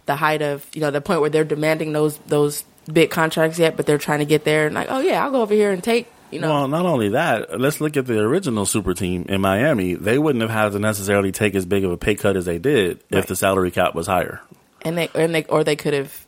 [0.05, 3.75] the height of you know the point where they're demanding those those big contracts yet,
[3.77, 4.65] but they're trying to get there.
[4.65, 6.49] And like, oh yeah, I'll go over here and take you know.
[6.49, 9.93] well, not only that, let's look at the original super team in Miami.
[9.95, 12.59] They wouldn't have had to necessarily take as big of a pay cut as they
[12.59, 14.41] did if the salary cap was higher.
[14.81, 16.26] and they and they or they could have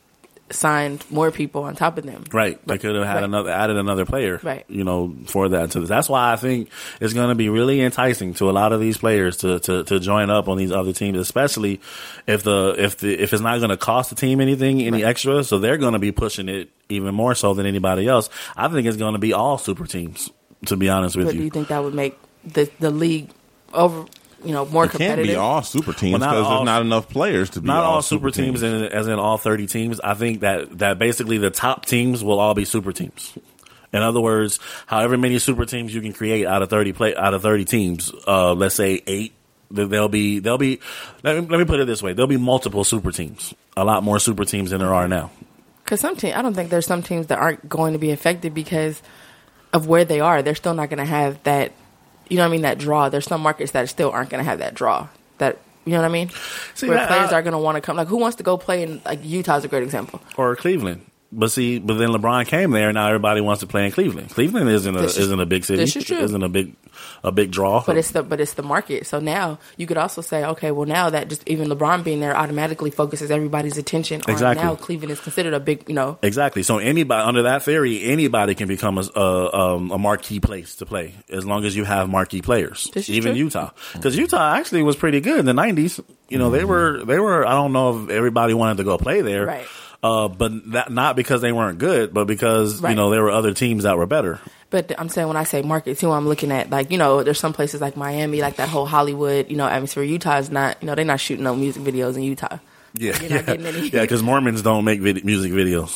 [0.50, 2.24] signed more people on top of them.
[2.32, 2.58] Right.
[2.66, 3.24] They could have had Right.
[3.24, 4.40] another added another player.
[4.42, 4.64] Right.
[4.68, 5.72] You know, for that.
[5.72, 6.68] So that's why I think
[7.00, 10.00] it's going to be really enticing to a lot of these players to, to, to
[10.00, 11.80] join up on these other teams, especially
[12.26, 15.44] if the if the if it's not going to cost the team anything any extra.
[15.44, 18.28] So they're going to be pushing it even more so than anybody else.
[18.56, 20.30] I think it's going to be all super teams.
[20.66, 21.44] To be honest with But do you.
[21.44, 23.30] you think that would make the the league
[23.72, 24.04] over
[24.44, 27.50] you know more It can't be all super teams because all- there's not enough players
[27.50, 27.82] to be all super teams.
[27.82, 30.00] not all, all super teams, in, as in all 30 teams.
[30.00, 33.36] I think that, that basically the top teams will all be super teams.
[33.92, 37.34] In other words, however many super teams you can create out of 30 play, out
[37.34, 39.32] of 30 teams, uh, let's say eight,
[39.74, 40.78] th- there'll be, there'll be,
[41.24, 42.12] let me, let me put it this way.
[42.12, 43.52] There'll be multiple super teams.
[43.76, 45.32] A lot more super teams than there are now.
[45.84, 48.54] Because some team, I don't think there's some teams that aren't going to be affected
[48.54, 49.02] because
[49.72, 50.40] of where they are.
[50.42, 51.72] They're still not going to have that,
[52.30, 53.08] you know what I mean, that draw.
[53.10, 55.08] There's some markets that still aren't going to have that draw.
[55.38, 56.30] That you know what I mean?
[56.74, 57.96] See, where that- players I- are going to want to come.
[57.96, 60.20] Like, who wants to go play in like Utah's a great example.
[60.36, 61.04] Or Cleveland.
[61.32, 64.30] But see, but then LeBron came there, and now everybody wants to play in Cleveland.
[64.30, 65.78] Cleveland isn't a is- isn't a big city.
[65.80, 66.18] this is true.
[66.18, 66.74] Isn't a big
[67.22, 67.84] a big draw.
[67.86, 69.06] But it's the but it's the market.
[69.06, 72.36] So now you could also say, okay, well now that just even LeBron being there
[72.36, 74.64] automatically focuses everybody's attention on Exactly.
[74.64, 76.64] now Cleveland is considered a big, you know, Exactly.
[76.64, 80.86] So anybody under that theory, anybody can become a a, um, a marquee place to
[80.86, 82.90] play as long as you have marquee players.
[82.92, 83.44] This is Even true.
[83.44, 86.00] Utah, because Utah actually was pretty good in the nineties.
[86.28, 87.46] You know, they were they were.
[87.46, 89.66] I don't know if everybody wanted to go play there, Right.
[90.02, 93.52] Uh, but that, not because they weren't good, but because you know there were other
[93.52, 94.40] teams that were better.
[94.70, 97.38] But I'm saying when I say market too, I'm looking at like you know there's
[97.38, 100.02] some places like Miami, like that whole Hollywood, you know, atmosphere.
[100.02, 102.58] Utah is not, you know, they're not shooting no music videos in Utah.
[102.94, 104.00] Yeah, yeah, not any- yeah.
[104.00, 105.92] Because Mormons don't make vid- music videos.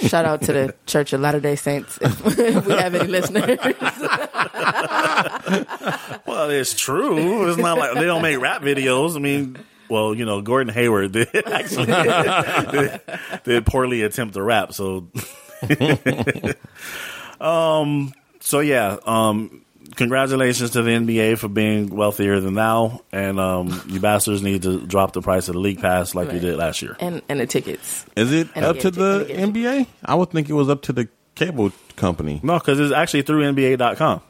[0.08, 3.58] Shout out to the Church of Latter Day Saints if, if we have any listeners.
[6.26, 7.48] Well, it's true.
[7.48, 9.16] It's not like they don't make rap videos.
[9.16, 13.00] I mean, well, you know, Gordon Hayward did actually did,
[13.44, 14.72] did poorly attempt to rap.
[14.72, 15.08] So,
[17.40, 23.82] um, so yeah, um, congratulations to the NBA for being wealthier than thou, and um,
[23.88, 26.82] you bastards need to drop the price of the league pass like you did last
[26.82, 26.96] year.
[27.00, 28.04] and and the tickets.
[28.16, 29.26] Is it And up to the.
[29.28, 29.86] NBA?
[30.04, 32.40] I would think it was up to the cable company.
[32.42, 34.22] No, because it's actually through NBA.com.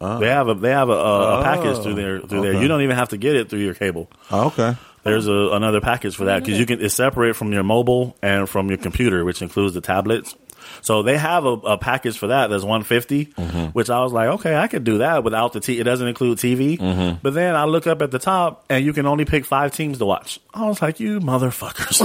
[0.00, 0.18] Oh.
[0.18, 2.60] They have a they have a, a, a package Oh, through there through there.
[2.60, 4.10] You don't even have to get it through your cable.
[4.30, 4.76] Oh, okay.
[5.04, 8.48] There's a, another package for that because you can it's separate from your mobile and
[8.48, 10.34] from your computer, which includes the tablets.
[10.82, 13.66] So they have a, a package for that that's 150, mm-hmm.
[13.66, 15.78] which I was like, okay, I could do that without the T.
[15.78, 16.76] It doesn't include TV.
[16.78, 17.18] Mm-hmm.
[17.22, 19.98] But then I look up at the top and you can only pick five teams
[19.98, 20.40] to watch.
[20.52, 22.02] I was like, you motherfuckers.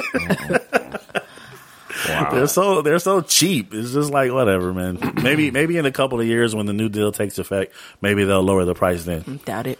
[0.10, 0.69] Mm-hmm.
[2.32, 3.72] They're so they're so cheap.
[3.74, 4.98] It's just like whatever, man.
[5.22, 8.42] Maybe maybe in a couple of years when the new deal takes effect, maybe they'll
[8.42, 9.40] lower the price then.
[9.44, 9.78] Doubt it.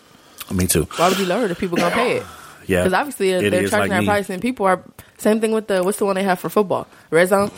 [0.52, 0.84] Me too.
[0.96, 2.22] Why would you lower it if people gonna pay it?
[2.66, 4.06] Yeah, Because obviously they're, they're charging like that me.
[4.06, 4.84] price, and people are
[5.18, 6.86] same thing with the what's the one they have for football?
[7.10, 7.50] Red Zone?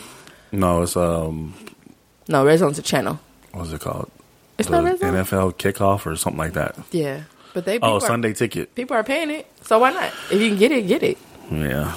[0.51, 1.53] No, it's um,
[2.27, 3.19] No, Red Zone's a channel.
[3.51, 4.09] what's it called?
[4.57, 5.13] It's the not Red Zone.
[5.13, 6.77] NFL kickoff or something like that.
[6.91, 8.73] Yeah, but they Oh, are, Sunday ticket.
[8.73, 10.11] people are paying it, so why not?
[10.31, 11.17] If you can get it, get it.
[11.51, 11.93] Yeah,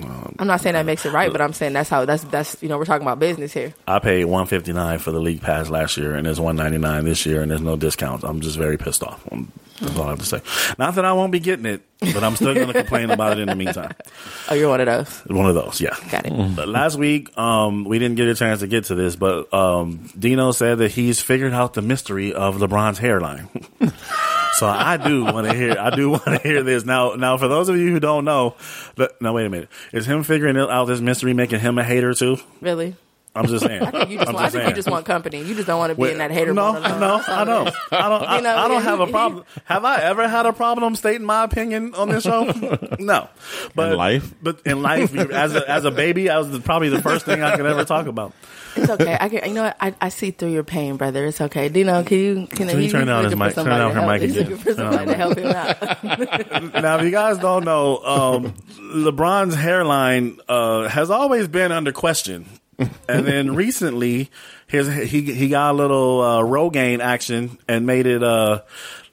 [0.00, 2.62] well, I'm not saying that makes it right, but I'm saying that's how that's that's
[2.62, 3.74] you know we're talking about business here.
[3.86, 6.78] I paid one fifty nine for the league pass last year, and it's one ninety
[6.78, 8.24] nine this year, and there's no discounts.
[8.24, 9.26] I'm just very pissed off.
[9.32, 10.40] Um, That's all I have to say.
[10.78, 13.40] Not that I won't be getting it, but I'm still going to complain about it
[13.40, 13.92] in the meantime.
[14.46, 15.20] Oh, you're one of those.
[15.34, 15.96] One of those, yeah.
[16.10, 16.56] Got it.
[16.56, 20.10] But last week, um, we didn't get a chance to get to this, but um,
[20.18, 23.48] Dino said that he's figured out the mystery of LeBron's hairline.
[24.52, 25.76] so I do want to hear.
[25.78, 27.14] I do want to hear this now.
[27.14, 28.54] Now, for those of you who don't know,
[28.96, 29.70] but no, wait a minute.
[29.94, 32.36] Is him figuring out this mystery making him a hater too?
[32.60, 32.96] Really?
[33.36, 33.82] I'm just saying.
[33.82, 35.42] I think you just, want, I think you just want company.
[35.42, 37.28] You just don't want to be Wait, in that hater no, no, I don't.
[37.28, 37.74] I don't.
[38.22, 39.44] I, You know, I don't yeah, have a he- problem.
[39.64, 42.44] Have I ever had a problem stating my opinion on this show?
[43.00, 43.28] no,
[43.74, 44.34] but In life?
[44.42, 47.56] But in life, as a, as a baby, I was probably the first thing I
[47.56, 48.32] could ever talk about.
[48.76, 49.16] It's okay.
[49.20, 49.48] I can.
[49.48, 49.76] You know what?
[49.80, 51.26] I, I see through your pain, brother.
[51.26, 51.68] It's okay.
[51.68, 53.54] Dino, can you can, Can you he- turn he's down his mic?
[53.54, 54.50] Turn somebody down her mic He's again.
[54.50, 56.74] looking for somebody to help him out.
[56.84, 62.46] Now, if you guys don't know, um, LeBron's hairline uh, has always been under question,
[62.78, 62.90] and
[63.26, 64.30] then recently,
[64.66, 68.62] his he he got a little uh, Rogaine action and made it uh,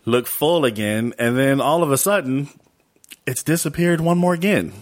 [0.05, 2.49] look full again, and then all of a sudden,
[3.25, 4.73] it's disappeared one more again.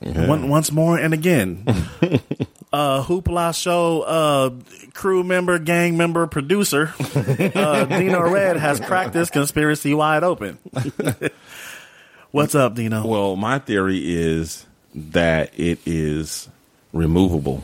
[0.00, 1.64] One, once more and again.
[2.72, 4.50] uh, Hoopla Show uh,
[4.94, 10.58] crew member, gang member, producer uh, Dino Red has cracked this conspiracy wide open.
[12.30, 13.06] What's up, Dino?
[13.06, 16.48] Well, my theory is that it is
[16.98, 17.62] removable.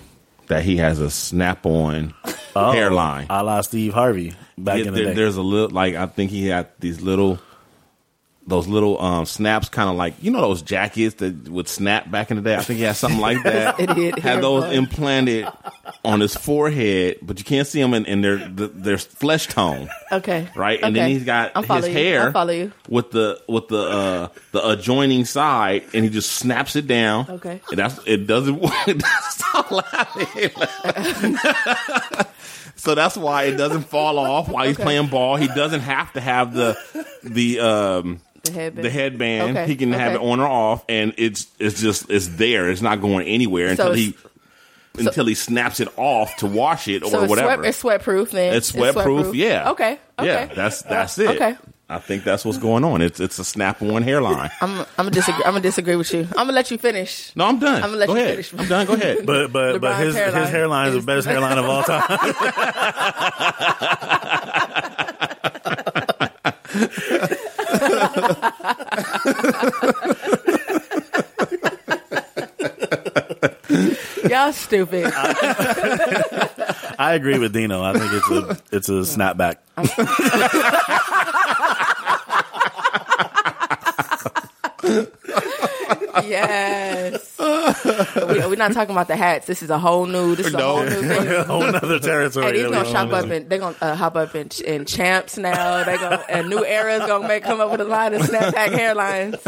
[0.48, 2.12] That he has a snap-on
[2.54, 3.26] Oh, hairline.
[3.30, 5.14] a la Steve Harvey back Yeah, in the there- day.
[5.14, 7.38] There's a little like I think he had these little,
[8.46, 12.30] those little um, snaps, kind of like you know those jackets that would snap back
[12.30, 12.54] in the day.
[12.56, 13.80] I think he had something like that.
[13.80, 14.78] Idiot had those hairline.
[14.84, 15.48] implanted
[16.04, 19.88] on his forehead, but you can't see them in, in their the, their flesh tone,
[20.12, 20.46] Okay.
[20.54, 20.78] right?
[20.82, 21.92] And then he's got his you.
[21.92, 22.72] hair I follow you.
[22.88, 27.26] with the with the uh, the adjoining side, and he just snaps it down.
[27.30, 27.60] Okay.
[27.70, 28.26] and that's it.
[28.26, 28.60] Doesn't
[29.70, 30.50] laughing.
[32.76, 34.82] So that's why it doesn't fall off while he's Okay.
[34.82, 35.36] playing ball.
[35.36, 36.76] He doesn't have to have the
[37.22, 38.84] the um The headband.
[38.84, 39.56] the headband.
[39.56, 42.68] Okay, He can have it on or off, and it's it's just it's there.
[42.70, 44.14] It's not going anywhere until it's- he
[44.96, 47.54] until he snaps it off to wash it or So it's whatever.
[47.56, 48.54] sweat, it's sweat proof then.
[48.54, 49.70] It's sweat proof, yeah.
[49.70, 49.98] Okay.
[50.18, 50.26] Okay.
[50.28, 51.30] Yeah, that's that's it.
[51.30, 51.56] Okay.
[51.88, 53.02] I think that's what's going on.
[53.02, 54.50] It's it's a snap on hairline.
[54.60, 55.44] I'm I'm gonna disagree.
[55.44, 56.20] I'm gonna disagree with you.
[56.30, 57.30] I'm gonna let you finish.
[57.36, 57.76] No, I'm done.
[57.76, 58.30] I'm gonna let go you ahead.
[58.46, 58.54] finish.
[58.58, 58.86] I'm done.
[58.86, 59.26] Go ahead.
[59.26, 62.02] but but but his hairline his hairline is the best hairline of all time.
[74.24, 75.12] That's stupid.
[76.98, 77.82] I agree with Dino.
[77.82, 79.56] I think it's a it's a snapback.
[86.24, 87.36] Yes.
[87.38, 89.46] we, we're not talking about the hats.
[89.46, 90.34] This is a whole new.
[90.34, 91.28] This is a whole new thing.
[91.32, 92.46] a whole nother territory.
[92.46, 95.38] And he's gonna we shop up and they're gonna uh, hop up in, in champs
[95.38, 95.84] now.
[95.84, 98.68] They gonna a new era is gonna make come up with a line of snapback
[98.68, 99.42] hairlines.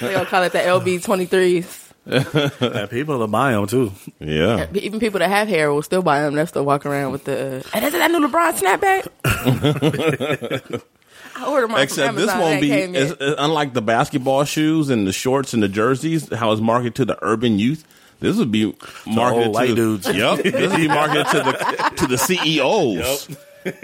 [0.00, 1.82] they gonna call it the LB twenty threes.
[2.06, 3.92] And people will buy them too.
[4.20, 4.68] Yeah.
[4.74, 6.34] Even people that have hair will still buy them.
[6.34, 7.58] They'll still walk around with the.
[7.58, 10.82] Uh, and is it that new LeBron snapback?
[11.36, 13.02] I ordered mine Except from this won't be came yet.
[13.02, 16.32] it's, it's unlike the basketball shoes and the shorts and the jerseys.
[16.32, 17.84] How it's marketed to the urban youth.
[18.20, 18.74] This would be
[19.06, 20.06] marketed old white to dudes.
[20.14, 23.28] Yep, this would be marketed to the to the CEOs.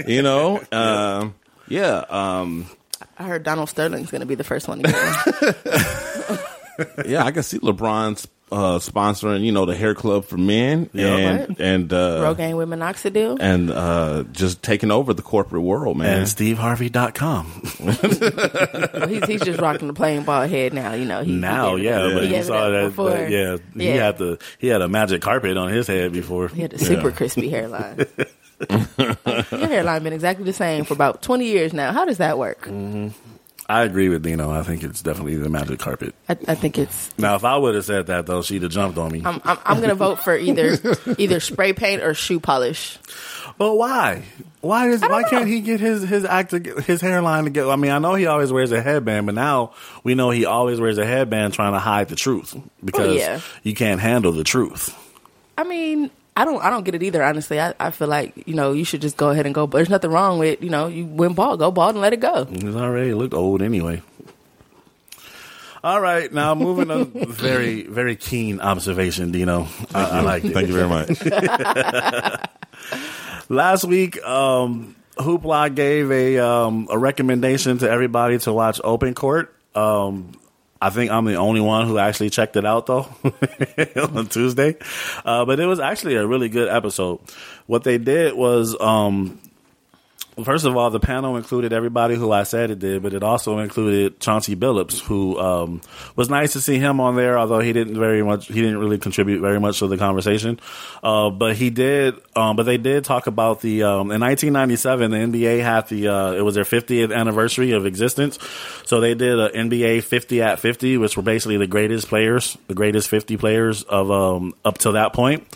[0.08, 1.34] You know, um,
[1.68, 2.66] yeah, um,
[3.18, 5.54] I heard Donald Sterling's gonna be the first one to get one.
[7.06, 7.24] yeah.
[7.24, 11.16] I can see LeBron's uh, sponsoring, you know, the hair club for men Yeah.
[11.16, 11.60] and Right.
[11.60, 13.38] and uh, Rogaine with minoxidil.
[13.40, 16.18] and uh, just taking over the corporate world, man.
[16.18, 17.62] And SteveHarvey.com.
[17.80, 20.92] Well, he's, he's just rocking the plain bald head now.
[20.92, 21.22] You know.
[21.22, 23.10] He, now, he gave it yeah, but He you saw up that, before.
[23.10, 26.48] that- yeah, he had the he had a magic carpet on his head before.
[26.48, 28.04] He had a super crispy hairline.
[28.68, 29.16] Your
[29.66, 31.92] hairline been exactly the same for about twenty years now.
[31.92, 32.68] How does that work?
[33.72, 34.50] I agree with Dino.
[34.50, 36.14] I think it's definitely the magic carpet.
[36.28, 37.16] I, I think it's.
[37.16, 39.22] Now, if I would have said that though, she'd have jumped on me.
[39.24, 40.76] I'm, I'm, I'm gonna vote for either
[41.18, 42.98] either spray paint or shoe polish.
[43.56, 44.24] But why?
[44.60, 47.70] Why is why can't he get his his act to, his hairline together?
[47.70, 49.72] I mean, I know he always wears a headband, but now
[50.04, 53.40] we know he always wears a headband trying to hide the truth oh, because yeah.
[53.62, 54.94] you can't handle the truth.
[55.56, 57.22] I mean, I don't I don't get it either.
[57.22, 59.66] Honestly, I, I feel like you know you should just go ahead and go.
[59.66, 62.20] But there's nothing wrong with you know you went bald, go bald and let it
[62.20, 62.46] go.
[62.46, 64.02] He's already looked old anyway.
[65.84, 67.06] All right, now moving on.
[67.28, 69.66] very very keen observation, Dino.
[69.94, 70.54] I, I like it.
[70.54, 71.20] Thank you very much.
[73.48, 79.54] Last week, um, Hoopla gave a um, a recommendation to everybody to watch Open Court.
[79.74, 80.32] Um,
[80.82, 83.08] I think I'm the only one who actually checked it out though
[83.96, 84.74] on Tuesday,
[85.24, 87.20] uh, but it was actually a really good episode.
[87.66, 89.38] What they did was um,
[90.42, 93.58] First of all, the panel included everybody who I said it did, but it also
[93.58, 95.82] included Chauncey Billups, who um,
[96.16, 97.38] was nice to see him on there.
[97.38, 100.58] Although he didn't very much, he didn't really contribute very much to the conversation.
[101.02, 105.16] Uh, but he did, um, but they did talk about the um, in 1997, the
[105.18, 108.38] NBA had the uh, it was their 50th anniversary of existence,
[108.86, 112.74] so they did an NBA 50 at 50, which were basically the greatest players, the
[112.74, 115.46] greatest 50 players of um, up to that point.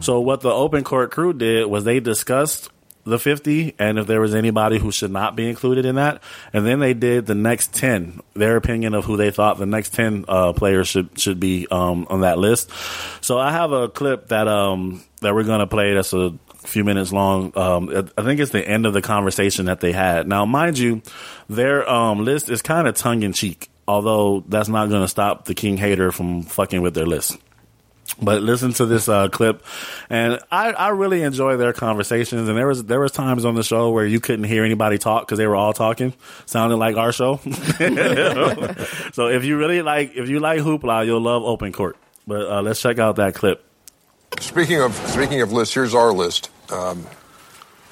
[0.00, 2.70] So what the open court crew did was they discussed
[3.04, 6.22] the 50 and if there was anybody who should not be included in that.
[6.52, 9.94] And then they did the next 10, their opinion of who they thought the next
[9.94, 12.70] 10 uh, players should should be um, on that list.
[13.20, 16.32] So I have a clip that um, that we're going to play that's a
[16.62, 17.56] few minutes long.
[17.56, 20.28] Um, I think it's the end of the conversation that they had.
[20.28, 21.02] Now, mind you,
[21.48, 25.46] their um, list is kind of tongue in cheek, although that's not going to stop
[25.46, 27.38] the King hater from fucking with their list.
[28.22, 29.64] But listen to this uh, clip,
[30.10, 32.48] and I, I really enjoy their conversations.
[32.48, 35.26] And there was there was times on the show where you couldn't hear anybody talk
[35.26, 36.12] because they were all talking,
[36.46, 37.36] sounding like our show.
[39.12, 41.96] so if you really like if you like hoopla, you'll love Open Court.
[42.26, 43.64] But uh, let's check out that clip.
[44.38, 47.06] Speaking of speaking of lists, here's our list: um,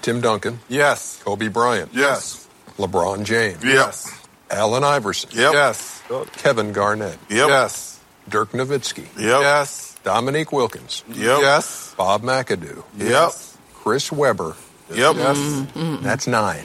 [0.03, 1.21] Tim Duncan, yes.
[1.25, 2.47] Kobe Bryant, Yes.
[2.77, 4.15] LeBron James, Yes.
[4.51, 5.53] Allen Iverson, Yep.
[5.53, 6.03] Yes.
[6.37, 7.49] Kevin Garnett, Yep.
[7.49, 9.41] Yes, Dirk Nowitzki, Yep.
[9.41, 9.88] Yes.
[10.09, 11.41] Dominique Wilkins, Yep.
[11.43, 11.95] Yes.
[11.99, 13.33] Bob McAdoo, Yep.
[13.75, 14.57] Chris Webber.
[14.91, 15.17] Yep.
[15.17, 15.67] Yes.
[16.01, 16.65] That's 9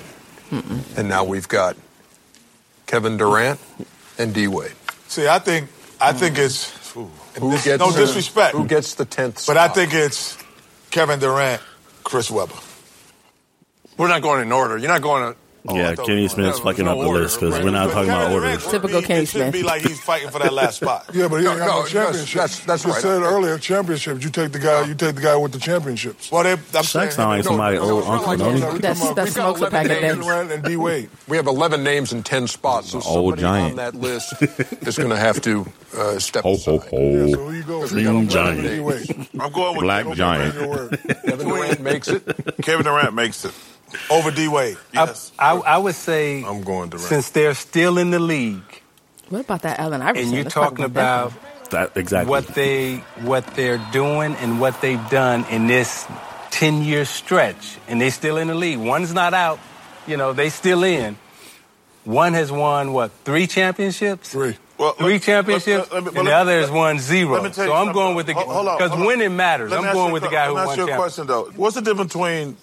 [0.95, 1.75] And now we've got
[2.85, 3.59] Kevin Durant
[4.17, 4.71] and D Wade.
[5.09, 5.67] See, I think
[5.99, 6.19] I mm.
[6.19, 9.45] think it's ooh, Who this- gets no the- disrespect, Who gets the tenth?
[9.45, 10.37] but I think it's
[10.89, 11.61] Kevin Durant,
[12.05, 12.55] Chris Webber.
[13.97, 14.77] We're not going in order.
[14.77, 15.39] You're not going to.
[15.71, 18.65] Yeah, Kenny Smith's fucking up the list because we're not talking about orders.
[18.67, 21.09] Typical Kenny It should be like he's fighting for that last spot.
[21.13, 22.33] Yeah, but he ain't got no, no, championship.
[22.35, 23.01] that's- that's- that's you right.
[23.01, 24.23] said earlier, championships.
[24.23, 24.83] You take the guy.
[24.85, 26.31] You take the guy with the championships.
[26.31, 28.79] Well, they, I'm saying, Shaq sound like somebody old uncle, don't he?
[28.79, 30.13] That's that's smokes a pack a day.
[30.15, 31.09] Durant and D Wade.
[31.27, 33.71] We have 11 names and 10 spots, so Old somebody giant.
[33.71, 34.33] on that list
[34.85, 35.65] is going to have to
[35.97, 36.89] uh, step Ho ho aside.
[36.91, 37.33] Yeah, ho!
[37.33, 37.87] so you go?
[37.87, 38.61] Dream giant.
[38.61, 40.67] D I'm going with Black giant.
[40.69, 40.99] word.
[41.25, 42.23] Kevin Durant makes it.
[42.61, 43.53] Kevin Durant makes it
[44.09, 44.77] over D Wade.
[44.93, 47.07] Yes, I, I would say I'm going Durant.
[47.07, 48.61] since they're still in the league
[49.29, 50.25] What about that Allen Iverson?
[50.25, 50.85] and you're Let's talking that.
[50.85, 51.33] about
[51.71, 52.29] That exactly.
[52.29, 56.05] what they what they're doing and what they've done in this
[56.51, 59.59] 10 year stretch and they're still in the league one's not out
[60.05, 61.17] you know they still in
[62.03, 64.57] one has won what three championships Three.
[64.77, 67.33] Well, three championships, let me- and the other has won zero.
[67.33, 67.93] Let me tell you So I'm something.
[67.93, 69.07] going with the Hold- hold on, because hold on.
[69.07, 69.69] winning matters.
[69.71, 70.97] Let I'm going with the guy who que- let me won ask you a championships.
[71.15, 71.51] question though.
[71.55, 72.57] What's the difference between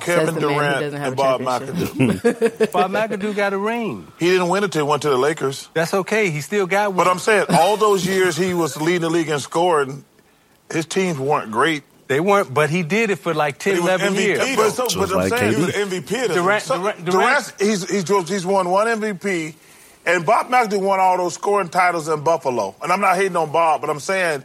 [0.00, 1.40] Kevin the man who Durant doesn't have and Bob.
[1.40, 2.72] McAdoo?
[2.72, 4.06] Bob McAdoo got a ring.
[4.18, 5.68] He didn't win it till he went to the Lakers.
[5.74, 6.30] That's okay.
[6.30, 6.96] He still got one.
[7.04, 10.04] But I'm saying all those years he was leading the league in scoring,
[10.70, 11.84] his teams weren't great.
[12.06, 14.56] They weren't, but he did it for like 10, 11 MVP, years.
[14.56, 16.24] But, so, but I'm saying he was MVP.
[16.26, 19.54] of Durant- so, Durant- Durant's, he's, he's, he's won one MVP,
[20.04, 22.74] and Bob McAdoo won all those scoring titles in Buffalo.
[22.82, 24.44] And I'm not hating on Bob, but I'm saying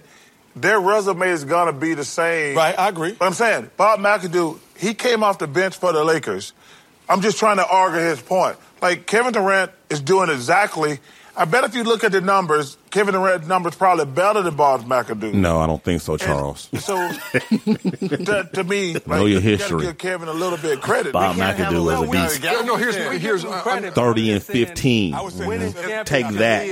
[0.55, 2.55] their resume is going to be the same.
[2.55, 3.11] Right, I agree.
[3.11, 6.53] But I'm saying Bob McAdoo, he came off the bench for the Lakers.
[7.09, 8.57] I'm just trying to argue his point.
[8.81, 10.99] Like Kevin Durant is doing exactly.
[11.39, 14.81] I bet if you look at the numbers, Kevin Durant's numbers probably better than Bob
[14.83, 15.33] McAdoo.
[15.33, 16.67] No, I don't think so, Charles.
[16.79, 16.95] So,
[17.31, 19.83] to, to me, like, Know your history.
[19.83, 21.13] gotta give Kevin a little bit of credit.
[21.13, 22.43] Bob We can't have McAdoo was a beast.
[22.43, 25.13] Yeah, No, here's here's uh, 30 and 15.
[25.13, 26.65] Take that.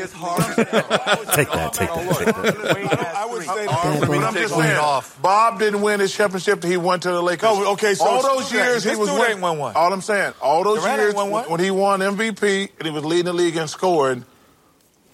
[1.34, 1.74] Take that.
[1.74, 3.14] Take that.
[3.16, 6.78] I would say that, but I'm just saying, Bob didn't win his championship till he
[6.78, 7.44] went to the Lakers.
[7.44, 9.16] No, okay, so all those years he was winning.
[9.16, 9.76] dude win- ain't won one.
[9.76, 13.34] All I'm saying, all those years when he won MVP and he was leading the
[13.34, 14.26] league in scoring,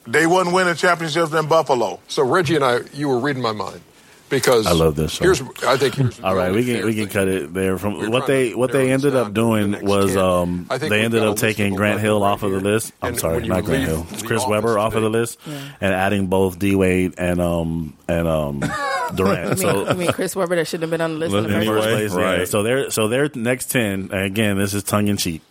[0.08, 1.99] they wasn't winning championships in Buffalo.
[2.08, 3.82] So Reggie and I, you were reading my mind
[4.30, 5.24] because I love this show.
[5.26, 7.78] Here's, I think here's All right, we can we can cut it there.
[7.78, 11.99] From what they what they ended up doing was um they ended up taking Grant
[12.01, 12.93] Hill off of the list.
[13.01, 15.93] I'm And sorry, not Grant Hill, It's Chris Webber off of the today- list, and
[15.93, 18.60] adding both D Wade and um and um
[19.16, 19.39] Durant.
[19.45, 21.43] I mean, so I mean, Chris Webber that shouldn't have been on the list in
[21.43, 22.14] the first first place.
[22.14, 22.45] place, yeah.
[22.45, 24.58] So their so their next ten again.
[24.58, 25.41] This is tongue in cheek,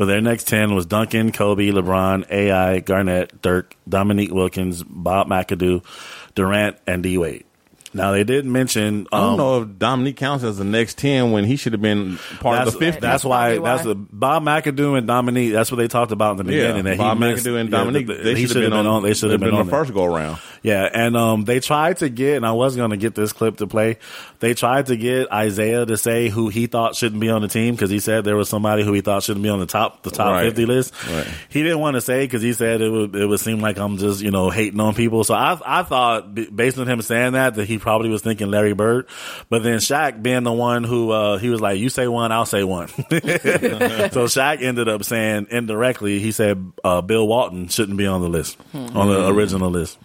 [0.00, 5.84] but their next ten was Duncan, Kobe, LeBron, AI, Garnett, Dirk, Dominique Wilkins, Bob McAdoo,
[6.34, 7.44] Durant, and D Wade.
[7.92, 9.06] Now they did mention.
[9.12, 11.82] I don't um, know if Dominique counts as the next 10 when he should have
[11.82, 12.98] been part of the 50.
[13.00, 13.58] That's why.
[13.58, 15.52] That's the Bob McAdoo and Dominique.
[15.52, 16.84] That's what they talked about in the Yeah, beginning.
[16.84, 19.12] that Bob he missed, McAdoo and Dominique, that- that they should have been on- They
[19.12, 20.38] should have they've been, been on the first go around.
[20.62, 23.56] Yeah, and um, they tried to get, and I was going to get this clip
[23.58, 23.96] to play.
[24.40, 27.74] They tried to get Isaiah to say who he thought shouldn't be on the team
[27.74, 30.10] because he said there was somebody who he thought shouldn't be on the top the
[30.10, 30.44] top Right.
[30.44, 30.92] fifty list.
[31.10, 31.26] Right.
[31.48, 33.96] He didn't want to say because he said it would it would seem like I'm
[33.96, 35.24] just you know hating on people.
[35.24, 38.74] So I I thought based on him saying that that he probably was thinking Larry
[38.74, 39.06] Bird,
[39.48, 42.44] but then Shaq being the one who uh, he was like you say one I'll
[42.46, 42.88] say one.
[42.88, 48.28] so Shaq ended up saying indirectly he said uh, Bill Walton shouldn't be on the
[48.28, 48.96] list Hmm.
[48.96, 49.98] on the original list.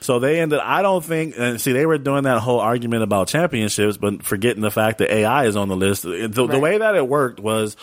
[0.00, 0.60] So they ended.
[0.60, 1.34] I don't think.
[1.38, 5.12] And see, they were doing that whole argument about championships, but forgetting the fact that
[5.12, 6.02] AI is on the list.
[6.02, 7.76] The, the way that it worked was.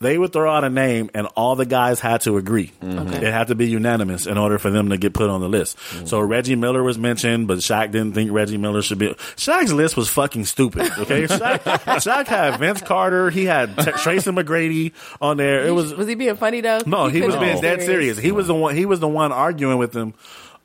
[0.00, 2.70] They would throw out a name, and all the guys had to agree.
[2.80, 2.98] Mm-hmm.
[3.08, 3.26] Okay.
[3.26, 5.76] It had to be unanimous in order for them to get put on the list.
[5.76, 6.06] Mm-hmm.
[6.06, 9.08] So Reggie Miller was mentioned, but Shaq didn't think Reggie Miller should be.
[9.08, 10.82] Shaq's list was fucking stupid.
[10.98, 11.58] Okay, Shaq,
[11.98, 15.66] Shaq had Vince Carter, he had T- Tracy McGrady on there.
[15.66, 16.78] It was Was he being funny though?
[16.86, 18.18] no, he was being be dead serious.
[18.18, 18.76] He was the one.
[18.76, 20.14] He was the one arguing with them,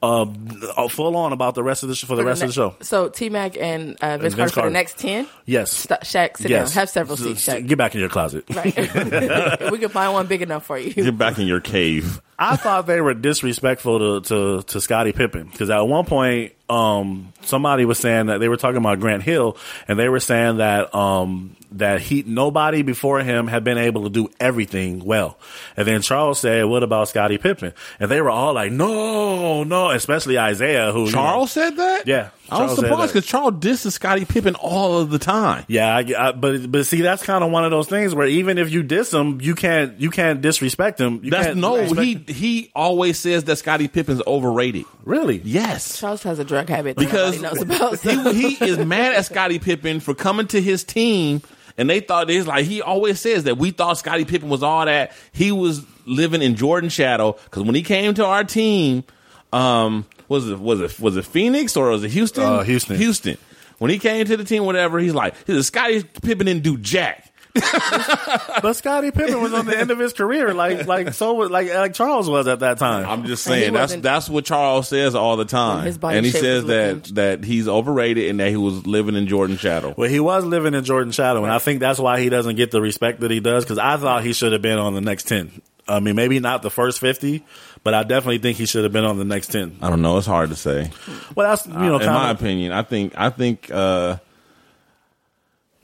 [0.03, 2.75] uh, full on about the rest of the sh- for the rest of the show.
[2.81, 5.27] So T Mac and uh, Vince, Vince Carter for the next ten.
[5.45, 6.69] Yes, St- Shaq, sit yes.
[6.69, 6.81] down.
[6.81, 7.47] Have several S- seats.
[7.47, 7.67] s- Shaq.
[7.67, 8.43] Get back in your closet.
[8.53, 8.75] Right.
[9.71, 10.93] we can find one big enough for you.
[10.93, 12.21] Get back in your cave.
[12.37, 17.33] I thought they were disrespectful to to, to Scottie Pippen because at one point, um,
[17.41, 19.57] somebody was saying that they were talking about Grant Hill,
[19.87, 24.09] and they were saying that um, that he nobody before him had been able to
[24.09, 25.37] do everything well,
[25.75, 29.89] and then Charles said, "What about Scottie Pippen?" And they were all like, "No, no,"
[29.91, 32.07] especially Isaiah, who you know- Charles said that?
[32.07, 35.65] yeah, I was surprised because Charles disses Scottie Pippen all of the time.
[35.67, 38.57] Yeah, I, I, but but see, that's kind of one of those things where even
[38.57, 41.19] if you diss him, you can't you can't disrespect him.
[41.23, 44.85] You That's can't no, disrespect he he always says that Scottie Pippen's overrated.
[45.03, 45.41] Really?
[45.43, 45.99] Yes.
[45.99, 47.99] Charles has a drug habit Because knows about.
[47.99, 51.41] so- he, he is mad at Scottie Pippen for coming to his team,
[51.77, 54.85] and they thought it's like he always says that we thought Scottie Pippen was all
[54.85, 55.11] that.
[55.31, 59.03] He was living in Jordan shadow because when he came to our team,
[59.51, 62.43] um, was it was it was it Phoenix or was it Houston?
[62.43, 62.97] Uh, Houston.
[62.97, 63.37] Houston.
[63.79, 66.77] When he came to the team, whatever, he's like, he said, Scottie Pippen didn't do
[66.77, 67.32] jack.
[67.55, 71.71] But Scottie Pippen was on the end of his career, like like so was like
[71.73, 73.05] like Charles was at that time.
[73.07, 76.31] I'm just saying that's that's what Charles says all the time, his body and he
[76.31, 79.59] shape says was that looking- that he's overrated and that he was living in Jordan's
[79.59, 79.93] shadow.
[79.95, 82.71] Well, he was living in Jordan's shadow, and I think that's why he doesn't get
[82.71, 83.63] the respect that he does.
[83.63, 85.61] Because I thought he should have been on the next ten.
[85.87, 87.43] I mean, maybe not the first fifty,
[87.83, 89.77] but I definitely think he should have been on the next ten.
[89.81, 90.17] I don't know.
[90.17, 90.89] It's hard to say.
[91.35, 94.17] Well, that's you know, Uh, in kind my of, opinion, I think I think uh,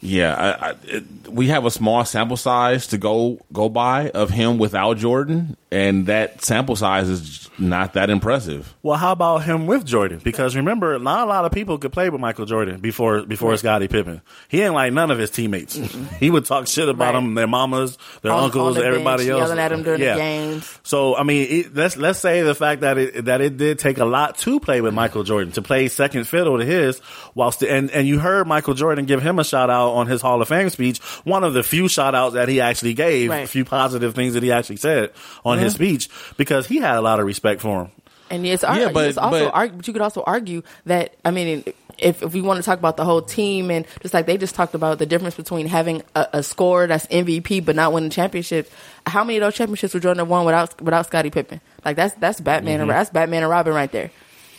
[0.02, 4.30] Yeah, I, I, it, we have a small sample size to go go by of
[4.30, 8.74] him without Jordan, and that sample size is not that impressive.
[8.82, 10.22] Well, how about him with Jordan?
[10.24, 13.60] Because remember, not a lot of people could play with Michael Jordan before before Right.
[13.60, 14.22] Scottie Pippen.
[14.48, 15.76] He ain't like none of his teammates.
[16.20, 17.20] he would talk shit about Right.
[17.22, 20.00] them, their mamas, their On- uncles, on the everybody bench, else, yelling at him during
[20.00, 20.16] the Yeah.
[20.16, 20.80] games.
[20.84, 23.98] So I mean, it, let's let's say the fact that it that it did take
[23.98, 27.02] a lot to play with Michael Jordan to play second fiddle to his,
[27.36, 30.42] whilst and and you heard Michael Jordan give him a shout out on his Hall
[30.42, 33.44] of Fame speech, one of the few shout outs that he actually gave, Right.
[33.44, 35.12] a few positive things that he actually said
[35.46, 35.76] on his Mhm.
[35.78, 37.92] speech because he had a lot of respect for him.
[38.32, 41.14] And it's, Yeah, yeah, but- it's also but- argue, but you could also argue that
[41.26, 41.64] I mean,
[41.98, 44.56] if if we want to talk about the whole team and just like they just
[44.56, 48.70] talked about the difference between having a, a score that's MVP but not winning championships.
[49.06, 51.60] How many of those championships would Jordan have won without without Scottie Pippen?
[51.84, 52.82] Like that's that's Batman Mhm.
[52.84, 54.12] and that's Batman and Robin right there.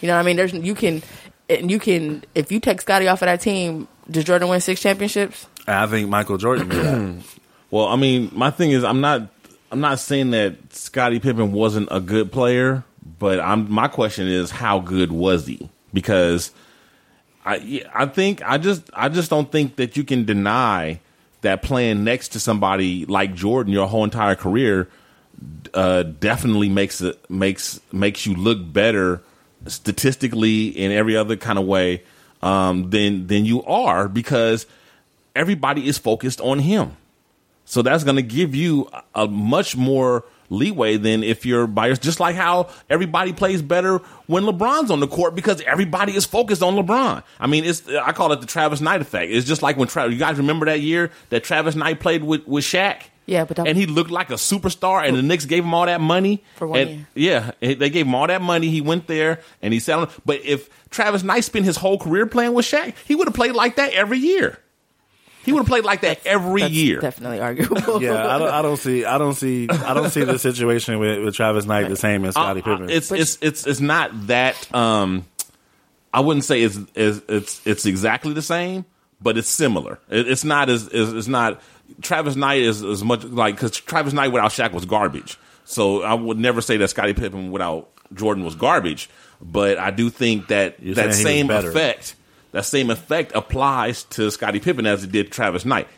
[0.03, 0.37] You know what I mean?
[0.37, 1.03] There's you can
[1.49, 4.81] and you can if you take Scottie off of that team, does Jordan win six
[4.81, 5.47] championships?
[5.67, 7.25] I think Michael Jordan did that.
[7.73, 9.29] Well, I mean, my thing is, I'm not,
[9.71, 12.83] I'm not saying that Scottie Pippen wasn't a good player,
[13.21, 13.71] but I'm.
[13.71, 15.71] My question is, how good was he?
[15.95, 16.51] Because
[17.45, 20.99] I, I think I just, I just don't think that you can deny
[21.43, 24.89] that playing next to somebody like Jordan your whole entire career
[25.73, 29.23] uh, definitely makes it makes makes you look better
[29.67, 32.03] statistically in every other kind of way
[32.43, 34.67] um, than than you are because
[35.35, 36.97] everybody is focused on him.
[37.65, 41.93] So that's going to give you a, much more leeway than if you're by.
[41.95, 46.63] Just like how everybody plays better when LeBron's on the court because everybody is focused
[46.63, 47.23] on LeBron.
[47.39, 49.31] I mean, it's I call it the Travis Knight effect.
[49.31, 50.13] It's just like when Travis.
[50.13, 53.03] You guys remember that year that Travis Knight played with with Shaq.
[53.27, 55.87] Yeah, but that and he looked like a superstar, and the Knicks gave him all
[55.87, 58.69] that money For one And- Yeah, they gave him all that money.
[58.71, 60.09] He went there and he sat on.
[60.27, 63.53] But if Travis Knight spent his whole career playing with Shaq, he would have played
[63.55, 64.59] like that every year.
[65.45, 67.01] He would have played like that every year.
[67.01, 68.03] Definitely arguable.
[68.03, 71.25] yeah, I don't, I don't see, I don't see, I don't see the situation with,
[71.25, 72.91] with Travis Knight the same as Scottie Uh, uh, Pippen.
[72.91, 74.75] It's it's it's it's not that.
[74.75, 75.25] Um,
[76.13, 78.85] I wouldn't say it's it's it's, it's exactly the same,
[79.23, 79.99] but it's similar.
[80.11, 81.63] It, it's not as it's, it's not.
[82.03, 85.39] Travis Knight is as much like because Travis Knight without Shaq was garbage.
[85.65, 89.09] So I would never say that Scottie Pippen without Jordan was garbage.
[89.41, 92.15] But I do think that You're that saying he was same effect,
[92.53, 95.89] that same effect applies to Scottie Pippen as it did to Travis Knight.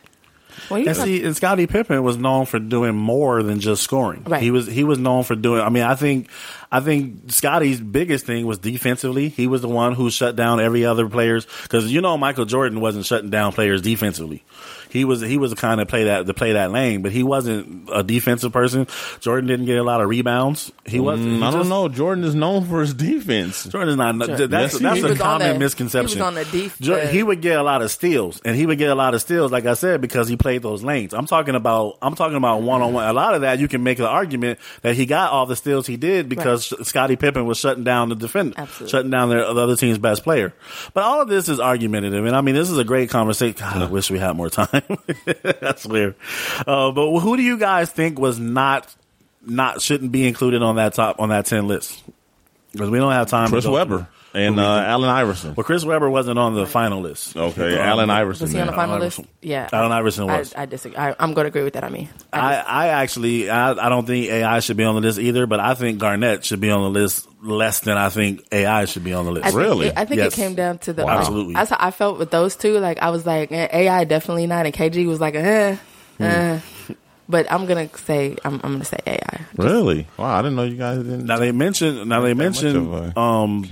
[0.71, 4.25] Well, and see, and Scottie Pippen was known for doing more than just scoring.
[4.25, 4.43] Right.
[4.43, 5.61] He was he was known for doing.
[5.61, 6.31] I mean, I think
[6.73, 9.29] I think Scottie's biggest thing was defensively.
[9.29, 12.81] He was the one who shut down every other players because you know Michael Jordan
[12.81, 14.43] wasn't shutting down players defensively.
[14.89, 17.23] He was he was the kind of play that to play that lane, but he
[17.23, 18.87] wasn't a defensive person.
[19.21, 20.71] Jordan didn't get a lot of rebounds.
[20.87, 21.29] He wasn't.
[21.29, 21.89] Mm, he I don't know.
[21.89, 23.65] Jordan is known for his defense.
[23.65, 24.15] Jordan is not.
[24.27, 24.47] Sure.
[24.49, 26.19] That's Yes, that's a He was on common the- misconception.
[26.19, 28.55] he was on the def- Jo- uh, he would get a lot of steals, and
[28.57, 31.15] he would get a lot of steals, like I said, because he played those lanes.
[31.15, 31.97] I'm talking about.
[32.03, 33.09] I'm talking about one on one.
[33.09, 35.87] A lot of that you can make an argument that he got all the steals
[35.87, 39.77] he did because Scottie Pippen was shutting down the defender, shutting down their, the other
[39.77, 40.53] team's best player.
[40.95, 43.57] But all of this is argumentative, and I mean, this is a great conversation.
[43.59, 44.83] God, I wish we had more time.
[45.43, 46.15] that's weird.
[46.67, 48.95] Uh, but who do you guys think was not
[49.45, 52.03] not shouldn't be included on that top on that ten list?
[52.73, 53.49] Because we don't have time.
[53.51, 54.07] Chris to go Webber through.
[54.35, 54.83] And Who uh.
[54.83, 55.55] Allen Iverson.
[55.55, 57.37] Well, Chris Webber wasn't on the final list.
[57.37, 58.45] Okay, Um, Allen Iverson.
[58.45, 58.77] Was he on the then.
[58.79, 59.19] final Allen list?
[59.21, 59.35] Iverson.
[59.43, 60.55] Yeah, Allen Iverson was.
[60.55, 60.97] I, I disagree.
[60.97, 61.85] I, I'm going to agree with that.
[61.85, 65.19] I mean, I, I actually, I, I don't think AI should be on the list
[65.19, 68.85] either, but I think Garnett should be on the list less than I think AI
[68.87, 69.47] should be on the list.
[69.47, 70.33] I think It, I think Yes.
[70.33, 71.55] it came down to the Absolutely.
[71.55, 72.79] That's how I felt with those two.
[72.79, 75.77] Like I was like eh, AI definitely not, and KG was like eh,
[76.19, 76.23] Hmm.
[76.25, 76.61] eh.
[77.29, 79.47] But I'm gonna say I'm, I'm gonna say AI.
[79.57, 80.07] Really?
[80.19, 81.27] Wow, I didn't know you guys didn't.
[81.27, 82.09] Now they mentioned.
[82.09, 83.65] Now they mentioned of a um,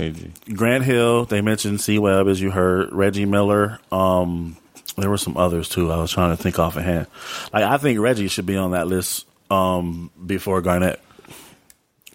[0.55, 1.25] Grant Hill.
[1.25, 2.93] They mentioned C Webb, as you heard.
[2.93, 3.79] Reggie Miller.
[3.91, 4.57] Um,
[4.97, 5.91] there were some others too.
[5.91, 7.07] I was trying to think off offhand.
[7.53, 11.01] Like I think Reggie should be on that list um, before Garnett.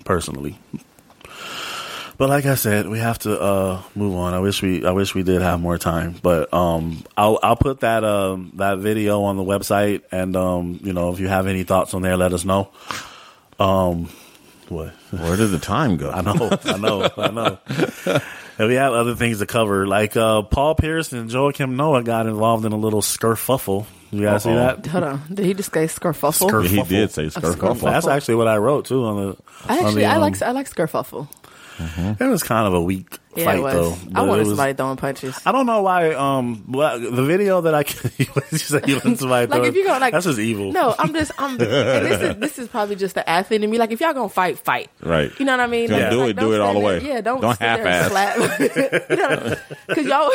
[0.03, 0.57] Personally,
[2.18, 4.34] but like I said, we have to uh, move on.
[4.34, 7.82] I wish we I wish we did have more time, but um, I'll I'll put
[7.82, 11.63] that um, that video on the website, and um, you know if you have any
[11.63, 12.70] thoughts on there, let us know.
[13.59, 14.09] Um,
[14.70, 14.89] what?
[15.11, 16.09] Where did the time go?
[16.13, 18.22] I know, I know, I know.
[18.57, 22.26] And we have other things to cover, like uh, Paul Pierce and Joakim Noah got
[22.26, 23.86] involved in a little skurfuffle.
[24.11, 24.55] You guys see Uh-oh.
[24.55, 24.86] that?
[24.88, 26.49] Hold on, did he just say skurfuffle?
[26.49, 26.68] Skurfuffle.
[26.68, 27.82] He did say skurfuffle.
[27.82, 29.38] That's actually what I wrote too on the.
[29.68, 31.28] I on actually the, I um, like I like skurfuffle.
[31.78, 33.73] It was kind of a weak Yeah, fight it was.
[33.73, 33.91] though.
[33.91, 35.39] I but it wanted was- somebody throwing punches.
[35.45, 36.13] I don't know why.
[36.13, 37.80] Um, well, the video that I
[38.17, 40.71] you said you want somebody Like throwing- if you go like that's just evil.
[40.71, 41.51] No, I'm just I'm.
[41.51, 43.78] and this is this is probably just the athlete in me.
[43.78, 44.89] Like if y'all gonna fight, fight.
[45.01, 45.32] Right.
[45.39, 45.89] You know what I mean?
[45.89, 46.99] Gonna Like, do like, it, don't do it all the way.
[47.01, 48.11] Yeah, don't Don't sit there and half-ass.
[48.11, 49.09] slap.
[49.09, 49.55] you know,
[49.88, 50.32] because y'all.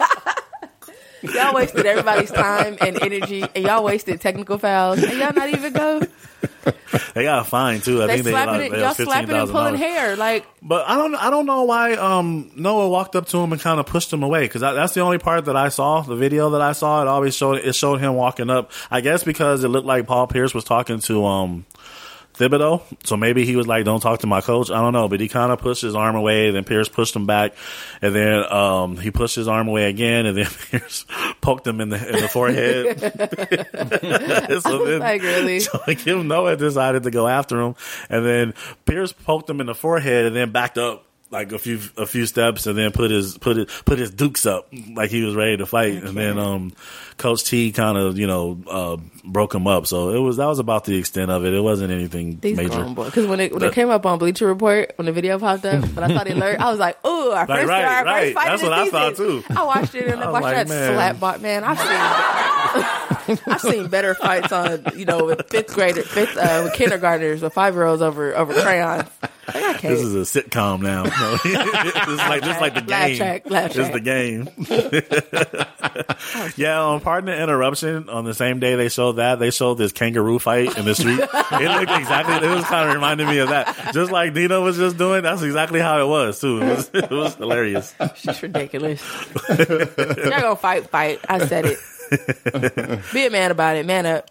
[1.22, 5.72] y'all wasted everybody's time and energy, and y'all wasted technical fouls, and y'all not even
[5.72, 6.02] go.
[7.14, 8.02] They got a fine too.
[8.02, 10.16] I They think they slapping got it, y'all slapping and pulling hair.
[10.16, 13.60] Like But I don't, I don't know why um, Noah walked up to him and
[13.60, 16.02] kind of pushed him away because that's the only part that I saw.
[16.02, 18.70] The video that I saw, it always showed it showed him walking up.
[18.90, 21.66] I guess because it looked like Paul Pierce was talking to um,
[22.40, 25.20] Thibodeau, so maybe he was like, "Don't talk to my coach." I don't know, but
[25.20, 26.50] he kind of pushed his arm away.
[26.50, 27.52] Then Pierce pushed him back,
[28.00, 31.04] and then um, he pushed his arm away again, and then Pierce
[31.40, 32.98] poked him in the in the forehead.
[34.62, 35.60] so I was like, really?
[35.60, 37.74] so Kim Noah decided to go after him,
[38.08, 38.54] and then
[38.86, 42.26] Pierce poked him in the forehead, and then backed up like a few a few
[42.26, 45.56] steps, and then put his put his put his dukes up like he was ready
[45.58, 46.72] to fight, and then um,
[47.18, 49.86] Coach T kind of you know uh, broke him up.
[49.86, 51.54] So it was that was about the extent of it.
[51.54, 52.82] It wasn't anything these major.
[52.84, 55.64] Because when it when But- it came up on Bleacher Report, when the video popped
[55.64, 58.04] up, when I saw the alert, I was like, "Ooh, our Right, first, right, our
[58.04, 58.22] right.
[58.22, 59.44] first fight That's what I season." thought, too.
[59.56, 60.94] I watched it and I watched like, that man.
[60.94, 61.40] slap bot.
[61.40, 63.08] Man, I've seen
[63.46, 67.52] I've seen better fights on you know with fifth graders, fifth uh, with kindergartners, with
[67.52, 69.08] five year olds over over crayons.
[69.52, 71.04] Like, This is a sitcom now.
[71.20, 73.16] No, is like just like the game.
[73.16, 73.92] track, It's track.
[73.92, 74.48] the game.
[76.56, 78.08] yeah, um, pardon the interruption.
[78.08, 81.18] On the same day they showed that, they showed this kangaroo fight in the street.
[81.20, 82.48] it looked exactly.
[82.48, 85.22] It was kind of reminding me of that, just like Dino was just doing.
[85.22, 86.60] That's exactly how it was too.
[86.62, 87.94] It was, it was hilarious.
[88.00, 89.02] It's ridiculous.
[89.48, 91.20] Y'all gonna fight, fight.
[91.28, 91.78] I said it.
[93.12, 93.86] Be a man about it.
[93.86, 94.30] Man up.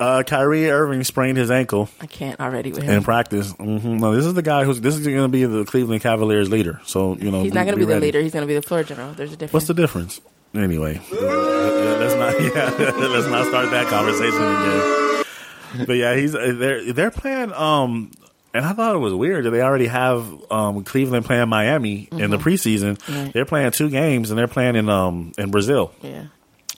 [0.00, 2.94] Uh, Kyrie Irving sprained his ankle I can't already with him.
[2.98, 3.50] in practice.
[3.52, 6.48] hmm No, this is the guy who's this is going to be the Cleveland Cavaliers
[6.48, 6.80] leader.
[6.84, 8.06] So you know He's not gonna be the ready.
[8.06, 8.20] leader.
[8.20, 9.12] He's gonna be the floor general.
[9.14, 9.52] There's a difference.
[9.54, 10.20] What's the difference?
[10.54, 15.86] Anyway, let's not yeah, let's not start that conversation again.
[15.86, 17.52] But yeah, he's they're they're playing.
[17.52, 18.12] Um,
[18.54, 22.30] and I thought it was weird that they already have um, Cleveland playing Miami in
[22.30, 22.42] the Mhm.
[22.42, 23.32] preseason.
[23.32, 25.92] They're playing two games and they're playing in um in Brazil.
[26.02, 26.24] Yeah.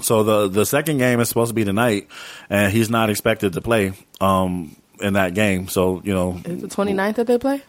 [0.02, 2.08] So the the second game is supposed to be tonight,
[2.48, 5.68] and he's not expected to play um in that game.
[5.68, 7.62] So you know Is it the 29th that they play?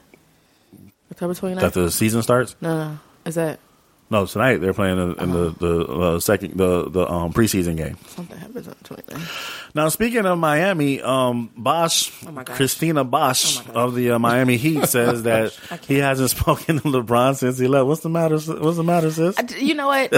[1.12, 1.60] October 29th?
[1.62, 2.56] that the season starts.
[2.62, 3.00] no, no.
[3.26, 3.60] Is that
[4.12, 7.97] No, tonight they're playing in, in the the uh, second the the um, preseason game.
[8.07, 9.72] something happens on the 29th?
[9.74, 12.43] Now, speaking of Miami, um, Bosh, Oh.
[12.43, 15.53] Christina Bosh of the uh, Miami Heat says that
[15.88, 17.86] he hasn't spoken to LeBron since he left.
[17.88, 18.38] What's the matter?
[18.38, 19.36] sis- What's the matter, sis?
[19.57, 20.12] You know what?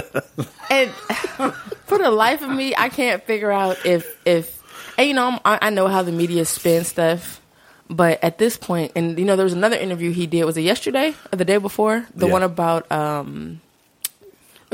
[0.70, 0.90] and
[1.86, 4.60] for the life of me, I can't figure out if if
[4.98, 7.40] and you know I'm, I I know how the media spins stuff,
[7.88, 10.44] but at this point, and you know there was another interview he did.
[10.44, 12.04] Was it yesterday or the day before?
[12.16, 12.32] The Yeah.
[12.32, 13.60] one about um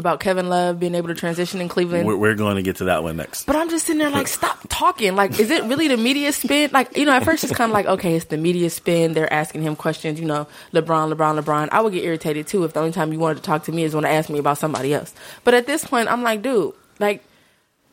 [0.00, 2.06] about Kevin Love being able to transition in Cleveland.
[2.06, 3.46] We're, we're going to get to that one next.
[3.46, 5.14] But I'm just sitting there like, stop talking.
[5.14, 6.70] Like, is it really the media spin?
[6.72, 9.12] Like, you know, at first it's kind of like, okay, it's the media spin.
[9.12, 11.68] They're asking him questions, you know, LeBron, LeBron, LeBron.
[11.70, 13.84] I would get irritated too if the only time you wanted to talk to me
[13.84, 15.14] is when to ask me about somebody else.
[15.44, 17.22] But at this point, I'm like, dude, like,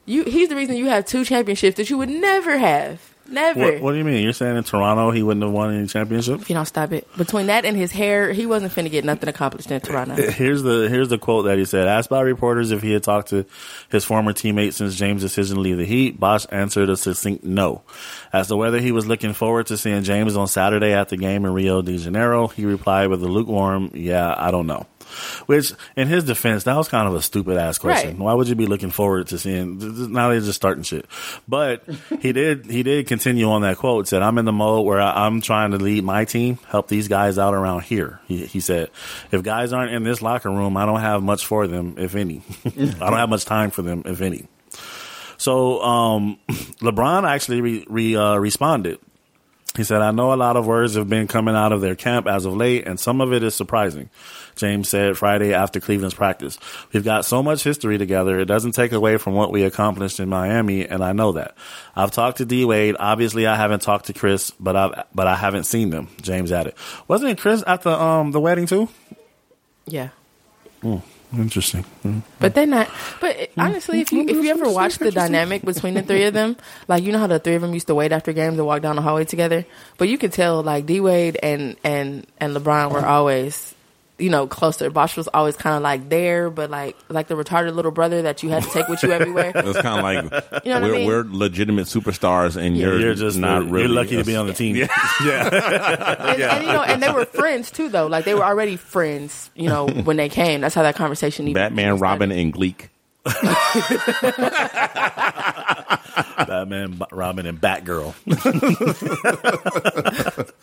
[0.06, 3.14] you, he's the reason you have two championships that you would never have.
[3.30, 3.60] Never.
[3.60, 4.24] What, what do you mean?
[4.24, 6.42] You're saying in Toronto he wouldn't have won any championship?
[6.42, 7.08] If you don't stop it.
[7.18, 10.16] Between that and his hair, he wasn't finna get nothing accomplished in Toronto.
[10.32, 11.88] Here's the here's the quote that he said.
[11.88, 13.46] Asked by reporters if he had talked to
[13.90, 17.82] his former teammate since James' decision to leave the Heat, Bosh answered a succinct no.
[18.32, 21.46] As to whether he was looking forward to seeing James on Saturday at the game
[21.46, 24.86] in Rio de Janeiro, he replied with a lukewarm, "Yeah, I don't know."
[25.46, 28.12] Which, in his defense, that was kind of a stupid ass question.
[28.12, 28.20] Right.
[28.20, 30.12] Why would you be looking forward to seeing?
[30.12, 31.06] Now they're just starting shit.
[31.48, 31.84] But
[32.22, 34.08] he did he did continue on that quote.
[34.08, 37.08] Said, "I'm in the mode where I- I'm trying to lead my team, help these
[37.08, 38.90] guys out around here." He, he said,
[39.32, 42.42] "If guys aren't in this locker room, I don't have much for them, if any.
[42.66, 44.48] I don't have much time for them, if any."
[45.38, 46.40] So um,
[46.82, 49.00] LeBron actually re, re, uh, responded.
[49.76, 52.26] He said, I know a lot of words have been coming out of their camp
[52.26, 54.10] as of late, and some of it is surprising.
[54.58, 56.58] James said Friday after Cleveland's practice.
[56.94, 60.30] We've got so much history together, it doesn't take away from what we accomplished in
[60.30, 61.56] Miami, and I know that.
[61.96, 62.96] I've talked to D Wade.
[63.00, 66.10] Obviously, I haven't talked to Chris, but I but I haven't seen them.
[66.22, 66.74] James added.
[67.08, 68.90] Wasn't it Chris at the um the wedding too?
[69.86, 70.10] Yeah.
[70.82, 70.98] Hmm,
[71.34, 71.84] interesting.
[72.04, 72.20] Hmm.
[72.40, 72.90] But they're not.
[73.20, 76.58] But honestly, if you if you ever watch the dynamic between the three of them,
[76.88, 78.82] like you know how the three of them used to wait after games and walk
[78.82, 79.66] down the hallway together.
[79.98, 83.74] But you could tell like D Wade and and and LeBron were always.
[84.20, 84.90] You know, closer.
[84.90, 88.42] Bosh was always kind of like there, but like like the retarded little brother that
[88.42, 89.52] you had to take with you everywhere.
[89.56, 91.08] It's kind of like You know we're, mean?
[91.08, 93.86] we're legitimate superstars, and Yeah, you're, you're just not the- really.
[93.86, 94.76] you're lucky to be on the team.
[95.24, 98.08] Yeah, and, and, you know, and they were friends too, though.
[98.08, 99.52] Like they were already friends.
[99.56, 101.48] You know, when they came, that's how that conversation.
[101.48, 102.90] Even Batman, Robin, and Gleek.
[106.48, 108.14] Batman, Robin, and Batgirl.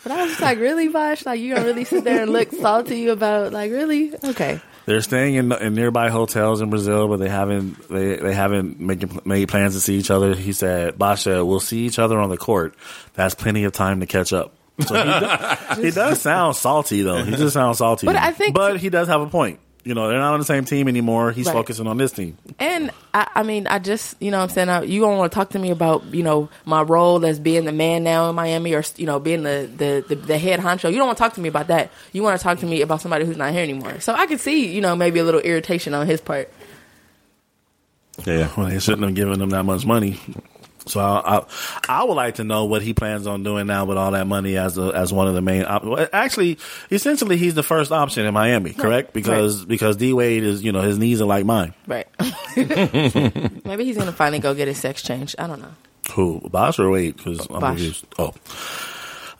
[0.04, 1.26] But I was just like, really, Bosh?
[1.26, 4.12] Like you gonna really sit there and look salty about like really?
[4.24, 4.60] Okay.
[4.86, 9.18] They're staying in, in nearby hotels in Brazil, but they haven't they they haven't making
[9.24, 10.34] made plans to see each other.
[10.34, 12.74] He said, "Basha, we'll see each other on the court.
[13.14, 14.52] That's plenty of time to catch up."
[14.86, 17.24] So he, does, he does sound salty though.
[17.24, 18.06] He just sounds salty.
[18.06, 19.58] But I think- but he does have a point.
[19.84, 21.30] You know, they're not on the same team anymore.
[21.30, 21.52] He's Right.
[21.52, 22.38] focusing on this team.
[22.58, 24.68] And I, I mean, I just, you know what I'm saying?
[24.70, 27.66] I, you don't want to talk to me about, you know, my role as being
[27.66, 30.90] the man now in Miami or, you know, being the, the, the, the head honcho.
[30.90, 31.90] You don't want to talk to me about that.
[32.12, 34.00] You want to talk to me about somebody who's not here anymore.
[34.00, 36.50] So I could see, you know, maybe a little irritation on his part.
[38.24, 40.18] Yeah, well, they shouldn't have given him that much money.
[40.86, 41.46] So I, I,
[41.88, 44.56] I would like to know what he plans on doing now with all that money
[44.56, 45.64] as a, as one of the main.
[45.64, 46.58] Op- actually,
[46.90, 49.12] essentially, he's the first option in Miami, correct?
[49.12, 51.74] Because because D Wade is you know his knees are like mine.
[51.86, 52.06] Right.
[52.56, 55.36] maybe he's going to finally go get his sex changed.
[55.38, 55.74] I don't know.
[56.12, 57.16] Who Bosh or Wade?
[57.16, 58.06] Because I'm confused.
[58.18, 58.34] Oh.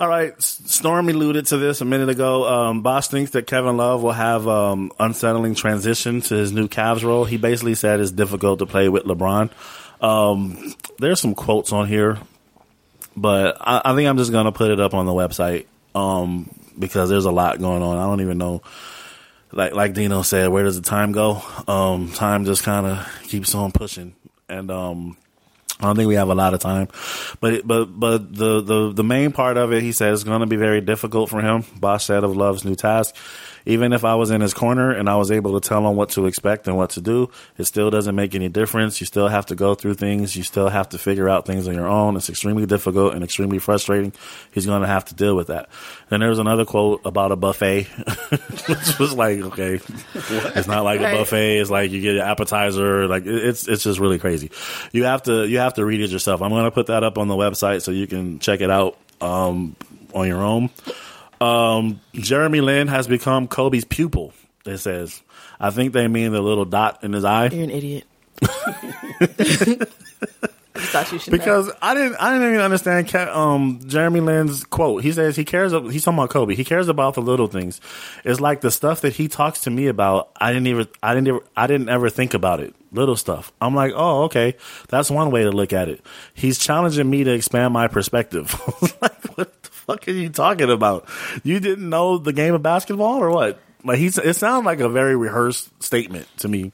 [0.01, 2.49] All right, Storm alluded to this a minute ago.
[2.49, 7.05] Um, Bosh thinks that Kevin Love will have um, unsettling transition to his new Cavs
[7.05, 7.25] role.
[7.25, 9.53] He basically said it's difficult to play with LeBron.
[10.05, 12.19] Um, there's some quotes on here,
[13.17, 17.09] but I, I think I'm just gonna put it up on the website um, because
[17.09, 17.97] there's a lot going on.
[17.97, 18.63] I don't even know.
[19.51, 21.41] Like like Dino said, where does the time go?
[21.67, 24.15] Um, time just kind of keeps on pushing,
[24.49, 25.17] and um,
[25.81, 26.89] I don't think we have a lot of time,
[27.41, 30.47] but but but the, the the main part of it, he says, is going to
[30.47, 31.65] be very difficult for him.
[31.79, 33.15] Bosh said of Love's new task.
[33.67, 36.11] Even if I was in his corner and I was able to tell him what
[36.11, 39.01] to expect and what to do, it still doesn't make any difference.
[39.01, 40.37] You still have to go through things.
[40.37, 42.17] You still have to figure out things on your own.
[42.17, 44.13] It's extremely difficult and extremely frustrating.
[44.53, 45.71] He's going to have to deal with that.
[46.11, 47.85] Then there was another quote about a buffet,
[48.69, 49.81] which was like, okay,
[50.15, 51.15] it's not like Right.
[51.15, 51.59] a buffet.
[51.59, 53.09] It's like you get an appetizer.
[53.09, 54.51] Like it's it's just really crazy.
[54.93, 56.43] You have to you have to read it yourself.
[56.43, 58.99] I'm going to put that up on the website so you can check it out
[59.21, 59.75] um,
[60.15, 60.71] on your own.
[61.41, 64.33] Um, Jeremy Lin has become Kobe's pupil.
[64.65, 65.23] It says,
[65.61, 67.49] I think they mean the little dot in his eye.
[67.49, 68.05] You're an idiot.
[70.95, 75.03] thought you should Because I didn't, I didn't even understand um, Jeremy Lin's quote.
[75.03, 75.73] He says he cares.
[75.93, 76.55] He's talking about Kobe.
[76.55, 77.81] He cares about the little things.
[78.25, 80.31] It's like the stuff that he talks to me about.
[80.37, 82.75] I didn't even, I didn't, ever, I didn't ever think about it.
[82.93, 83.53] Little stuff.
[83.61, 84.55] I'm like, oh, okay,
[84.89, 86.01] that's one way to look at it.
[86.33, 88.55] He's challenging me to expand my perspective.
[89.03, 91.09] like, what the fuck are you talking about?
[91.43, 93.59] You didn't know the game of basketball or what?
[93.85, 96.73] Like he's, it sounded like a very rehearsed statement to me.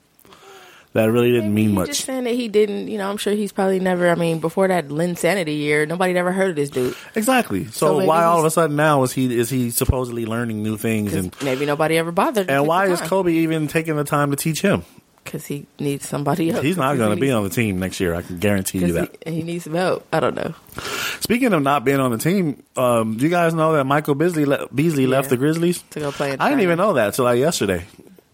[0.93, 1.87] That really didn't mean much.
[1.87, 4.67] just saying that he didn't, you know, I'm sure he's probably never, I mean, before
[4.67, 6.97] that Linsanity year, nobody ever heard of this dude.
[7.15, 7.67] Exactly.
[7.67, 10.77] So, So why all of a sudden now is he is he supposedly learning new
[10.77, 12.51] things and Maybe nobody ever bothered.
[12.51, 13.01] and why is.
[13.01, 14.83] Kobe even taking the time to teach him?
[15.25, 16.62] Because he needs somebody else.
[16.64, 18.14] He's not going to He be needs- on the team next year.
[18.14, 19.16] I can guarantee you that.
[19.25, 20.05] He, he needs some help.
[20.12, 20.55] I don't know.
[21.21, 24.45] Speaking of not being on the team, um, do you guys know that Michael Beasley
[24.47, 26.33] le- Beasley left the Grizzlies to go play.
[26.33, 27.85] In I didn't even know that till like yesterday.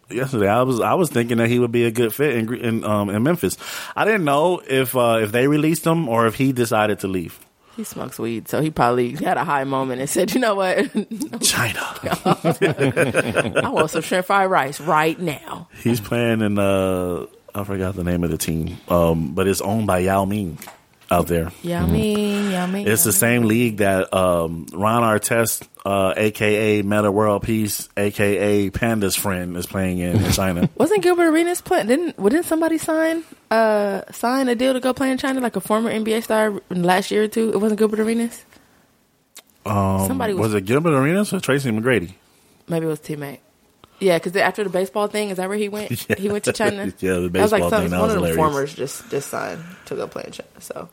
[0.08, 2.84] Yesterday, I was I was thinking that he would be a good fit in in,
[2.84, 3.56] um, in Memphis.
[3.96, 7.40] I didn't know if uh, if they released him or if he decided to leave.
[7.76, 10.76] He smokes weed, so he probably had a high moment and said, "You know what?
[11.42, 11.80] China.
[13.62, 18.04] I want some shrimp fried rice right now." He's playing in uh I forgot the
[18.04, 20.58] name of the team, um, but it's owned by Yao Ming
[21.10, 21.50] out there.
[21.62, 22.86] Yao Ming, Yao Ming.
[22.86, 29.14] It's the same league that um, Ron Artest, uh, aka Metta World Peace, aka Panda's
[29.14, 30.68] friend, is playing in, in China.
[30.76, 31.86] Wasn't Gilbert Arenas playing?
[31.86, 33.22] Didn't didn't somebody sign
[33.52, 36.82] uh sign a deal to go play in China like a former NBA star in
[36.82, 37.52] the last year or two?
[37.52, 38.44] It wasn't Gilbert Arenas.
[39.64, 42.14] Um, Somebody was- was it Gilbert Arenas or Tracy McGrady?
[42.68, 43.38] Maybe it was teammate.
[43.98, 45.90] Yeah, because after the baseball thing, is that where he went?
[46.18, 46.92] He went to China.
[47.00, 48.36] Yeah, the That was like baseball thing, that one was of the hilarious.
[48.36, 50.50] formers just just signed to go play in China.
[50.60, 50.88] So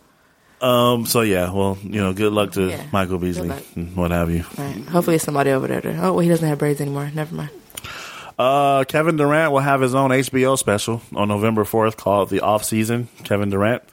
[0.63, 3.63] Um, so yeah, well, you know, good luck to Yeah, Michael Beasley luck.
[3.75, 4.45] and what have you.
[4.57, 4.75] right.
[4.85, 5.81] hopefully it's somebody over there.
[6.01, 7.11] Oh, well, he doesn't have braids anymore.
[7.13, 7.49] Never mind.
[8.39, 12.63] Uh, Kevin Durant will have his own HBO special on November 4th called The Off
[12.63, 13.07] Season.
[13.23, 13.83] Kevin Durant.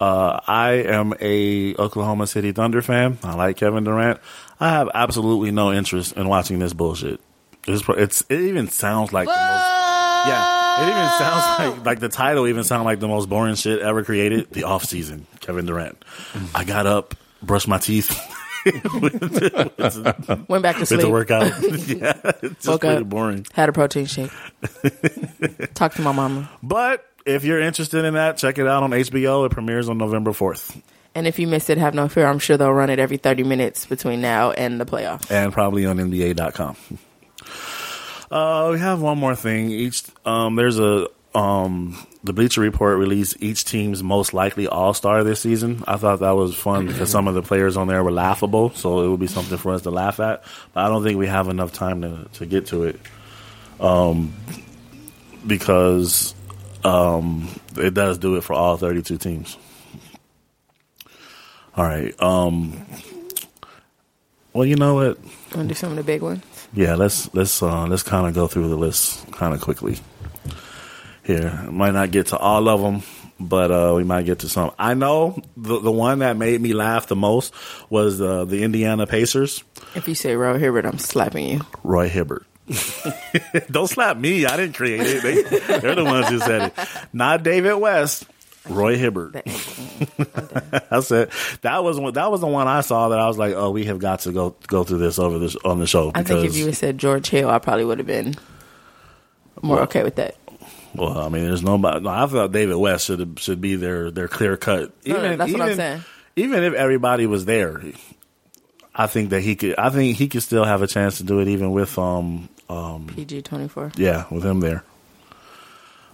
[0.00, 3.18] Uh, I am a Oklahoma City Thunder fan.
[3.22, 4.18] I like Kevin Durant.
[4.58, 7.20] I have absolutely no interest in watching this bullshit.
[7.68, 9.38] It's, it's it even sounds like the most,
[10.26, 10.53] yeah.
[10.76, 14.02] It even sounds like like the title even sounds like the most boring shit ever
[14.04, 14.50] created.
[14.50, 16.04] The off season, Kevin Durant.
[16.54, 18.10] I got up, brushed my teeth.
[20.48, 21.00] Went back to sleep.
[21.00, 21.44] to work out.
[21.86, 23.08] yeah, it's Woke pretty up.
[23.08, 23.46] boring.
[23.52, 24.30] Had a protein shake.
[25.74, 26.50] Talked to my mama.
[26.62, 29.46] But if you're interested in that, check it out on HBO.
[29.46, 30.80] It premieres on November 4th
[31.14, 32.26] And if you missed it, have no fear.
[32.26, 35.30] I'm sure they'll run it every 30 minutes between now and the playoffs.
[35.30, 36.76] and probably on NBA.com.
[38.30, 39.70] Uh, we have one more thing.
[39.70, 45.24] Each um, there's a um, the Bleacher Report released each team's most likely All Star
[45.24, 45.82] this season.
[45.86, 49.04] I thought that was fun because some of the players on there were laughable, so
[49.04, 50.44] it would be something for us to laugh at.
[50.72, 53.00] But I don't think we have enough time to to get to it.
[53.80, 54.32] Um,
[55.46, 56.34] because
[56.84, 59.56] um, it does do it for all 32 teams.
[61.76, 62.14] All right.
[62.22, 62.86] Um,
[64.52, 65.18] well, you know what?
[65.18, 66.42] Want to do some of the big ones?
[66.74, 69.98] Yeah, let's let's uh, let's kind of go through the list kind of quickly.
[71.22, 73.02] Here, might not get to all of them,
[73.40, 74.72] but uh, we might get to some.
[74.78, 77.54] I know the the one that made me laugh the most
[77.88, 79.62] was uh, the Indiana Pacers.
[79.94, 81.60] If you say Roy Hibbert, I'm slapping you.
[81.82, 82.44] Roy Hibbert.
[83.70, 84.46] Don't slap me.
[84.46, 85.22] I didn't create it.
[85.22, 86.88] They, they're the ones who said it.
[87.12, 88.24] Not David West.
[88.68, 89.36] Roy Hibbert.
[90.90, 91.30] I said
[91.62, 93.84] that was one, that was the one I saw that I was like, oh, we
[93.84, 96.12] have got to go go through this over this on the show.
[96.14, 98.34] I think if you had said George Hill, I probably would have been
[99.62, 100.36] more Well, okay with that.
[100.94, 102.00] Well, I mean, there's nobody.
[102.00, 104.92] No, I thought David West should should be their their clear cut.
[105.06, 106.04] No, no, that's what I'm saying.
[106.36, 107.82] Even if everybody was there,
[108.94, 109.74] I think that he could.
[109.76, 113.08] I think he could still have a chance to do it, even with um um
[113.08, 113.92] PG 24.
[113.96, 114.84] yeah with him there.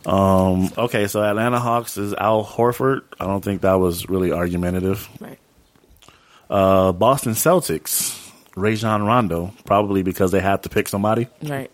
[0.07, 0.71] Um.
[0.77, 3.03] Okay, so Atlanta Hawks is Al Horford.
[3.19, 5.09] I don't think that was really argumentative.
[5.21, 5.39] Right.
[6.49, 11.29] Uh, Boston Celtics, Rajon Rondo, probably because they had to pick somebody.
[11.43, 11.71] Right.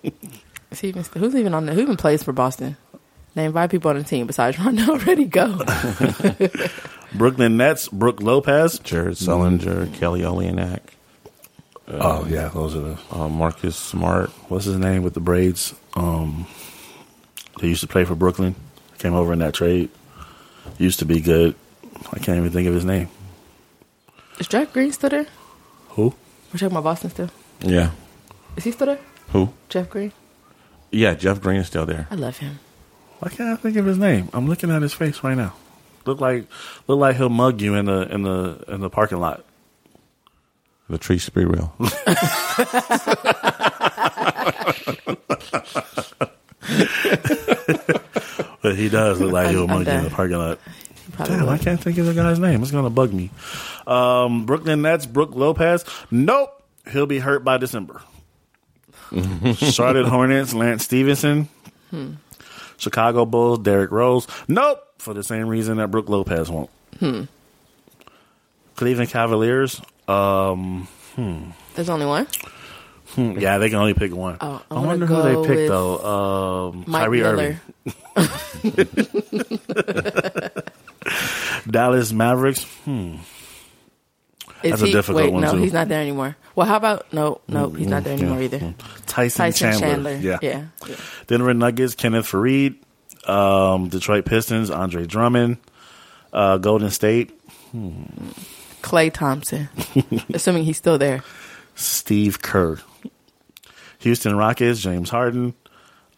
[0.70, 2.76] Is even, who's even on the, who even plays for Boston?
[3.34, 5.58] Name five people on the team besides Rondo already go.
[7.14, 10.80] Brooklyn Nets, Brooke Lopez, Jared Sullinger, Kelly Olynyk.
[11.88, 14.30] Oh yeah, those are the uh, Marcus Smart.
[14.48, 15.72] What's his name with the braids?
[15.94, 16.46] Um,
[17.60, 18.54] he used to play for Brooklyn.
[18.98, 19.90] Came over in that trade.
[20.78, 21.54] Used to be good.
[22.12, 23.08] I can't even think of his name.
[24.38, 25.26] Is Jack Green still there?
[25.90, 26.14] Who?
[26.52, 27.30] We're talking about Boston still.
[27.60, 27.90] Yeah.
[28.56, 28.98] Is he still there?
[29.28, 29.52] Who?
[29.68, 30.12] Jeff Green?
[30.90, 32.06] Yeah, Jeff Green is still there.
[32.10, 32.58] I love him.
[33.18, 34.28] Why can't I think of his name?
[34.32, 35.54] I'm looking at his face right now.
[36.04, 36.46] Look like
[36.86, 39.44] look like he'll mug you in the in the in the parking lot.
[40.88, 41.74] Latrice be real.
[46.18, 46.25] But
[48.86, 49.54] he does look like mug
[49.86, 50.58] you in the parking lot.
[51.12, 52.62] probably Damn, I can't think of the guy's name.
[52.62, 53.30] It's gonna bug me.
[53.86, 55.84] Um, Brooklyn Nets, Brooke Lopez.
[56.10, 56.62] Nope,
[56.92, 58.00] he'll be hurt by December.
[59.56, 61.48] Charlotte Hornets, Lance Stephenson.
[61.90, 62.12] Hmm.
[62.76, 64.26] Chicago Bulls, Derrick Rose.
[64.48, 66.70] Nope, for the same reason that Brooke Lopez won't.
[67.00, 67.24] Hmm.
[68.76, 69.80] Cleveland Cavaliers.
[70.06, 71.50] Um, hmm.
[71.74, 72.26] There's only one?
[73.14, 74.36] Hmm, Yeah, they can only pick one.
[74.40, 76.70] Oh, I wonder who they picked with though.
[76.72, 77.60] Um, Mike Kyrie Miller.
[78.16, 78.88] Irving.
[81.70, 82.64] Dallas Mavericks.
[82.84, 83.16] Hmm.
[84.62, 85.58] Is That's he, a difficult wait, one no, too.
[85.58, 86.36] he's not there anymore.
[86.54, 88.44] Well, how about no, no, he's not there Mm, anymore yeah.
[88.44, 88.74] either.
[89.06, 89.88] Tyson, Tyson Chandler.
[89.88, 90.16] Chandler.
[90.16, 90.38] Yeah.
[90.42, 90.64] Yeah.
[90.88, 90.96] yeah.
[91.26, 92.76] Denver Nuggets, Kenneth Faried.
[93.28, 95.58] Um, Detroit Pistons, Andre Drummond.
[96.32, 97.32] Uh, Golden State,
[98.82, 99.68] Klay Thompson,
[100.34, 101.22] assuming he's still there.
[101.76, 102.78] Steve Kerr.
[104.00, 105.54] Houston Rockets, James Harden.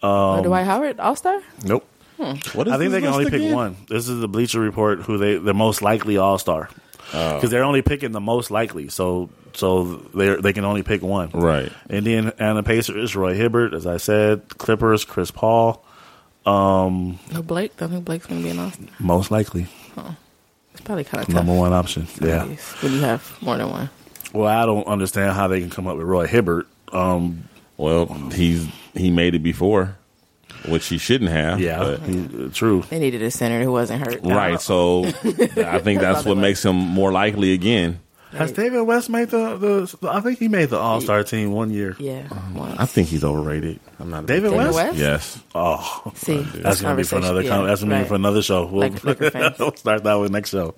[0.03, 1.41] Um, oh, Dwight Howard, All Star.
[1.65, 1.87] Nope.
[2.17, 2.35] Hmm.
[2.57, 3.77] What is I think they can only list pick one.
[3.89, 6.69] This is the Bleacher Report, who they the most likely All Star,
[7.15, 7.35] Oh.
[7.35, 8.89] because they're only picking the most likely.
[8.89, 9.85] So so
[10.15, 11.31] they they can only pick one.
[11.31, 11.71] Right.
[11.89, 14.49] Indiana Pacers, Roy Hibbert, as I said.
[14.59, 15.85] Clippers, Chris Paul.
[16.47, 17.81] Um, No Blake.
[17.81, 18.87] I think Blake's gonna be an All Star.
[19.01, 19.67] most likely
[20.73, 21.35] It's probably kind of tough.
[21.35, 22.07] number one option.
[22.21, 22.45] Yeah.
[22.81, 23.91] When you have more than one.
[24.33, 26.67] Well, I don't understand how they can come up with Roy Hibbert.
[26.93, 27.45] Um,
[27.77, 29.97] Well, he's he made it before,
[30.67, 31.61] which he shouldn't have.
[31.61, 32.83] yeah, but- he- true.
[32.91, 34.21] They needed a center who wasn't hurt.
[34.25, 34.61] right.
[34.61, 35.05] So
[35.57, 38.01] I think that's what makes him more likely again.
[38.33, 40.09] Has David West made the, the?
[40.11, 41.97] I think he made the All Star team one year.
[41.99, 42.29] Yeah.
[42.79, 43.81] I think he's overrated.
[44.01, 44.73] I'm not a David big fan.
[44.75, 44.97] West?
[44.99, 45.43] Yes.
[45.55, 47.43] Oh, See, that's that's gonna be for another.
[47.43, 47.51] conversation.
[47.51, 48.67] Con- Yeah, that's gonna be for another show.
[48.67, 49.03] We'll, Like
[49.59, 50.75] we'll start that with next show.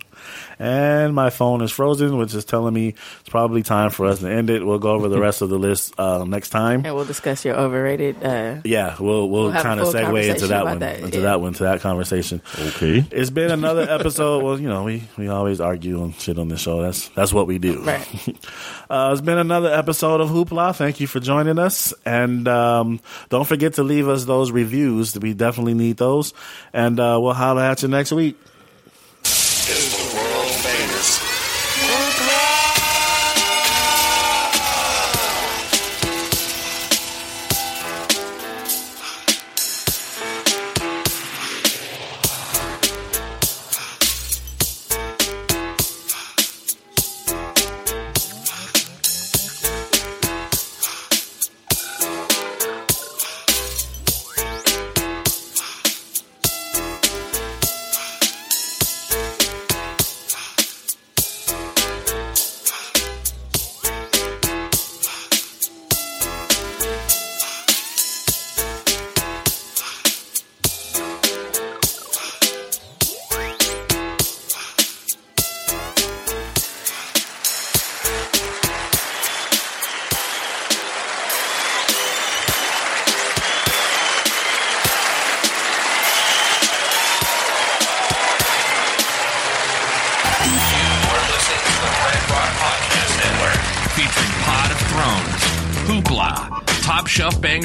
[0.58, 2.88] And my phone is frozen, which is telling me
[3.20, 4.64] it's probably time for us to end it.
[4.64, 6.84] We'll go over the rest of the list uh, next time.
[6.84, 8.22] And we'll discuss your overrated.
[8.22, 11.24] Uh, Yeah, we'll we'll, We'll kind of segue into that one, that, into yeah.
[11.24, 12.42] that one, to that conversation.
[12.58, 13.04] Okay.
[13.10, 14.44] It's been another episode.
[14.44, 16.82] Well, you know, we, we always argue and shit on this show.
[16.82, 17.82] That's that's what we do.
[17.82, 18.38] Right.
[18.90, 20.74] Uh, it's been another episode of Hoopla.
[20.74, 25.16] Thank you for joining us, and um, don't forget to leave us those reviews.
[25.16, 26.34] We definitely need those,
[26.72, 28.36] and uh, we'll holler at you next week.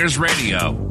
[0.06, 0.85] Radio,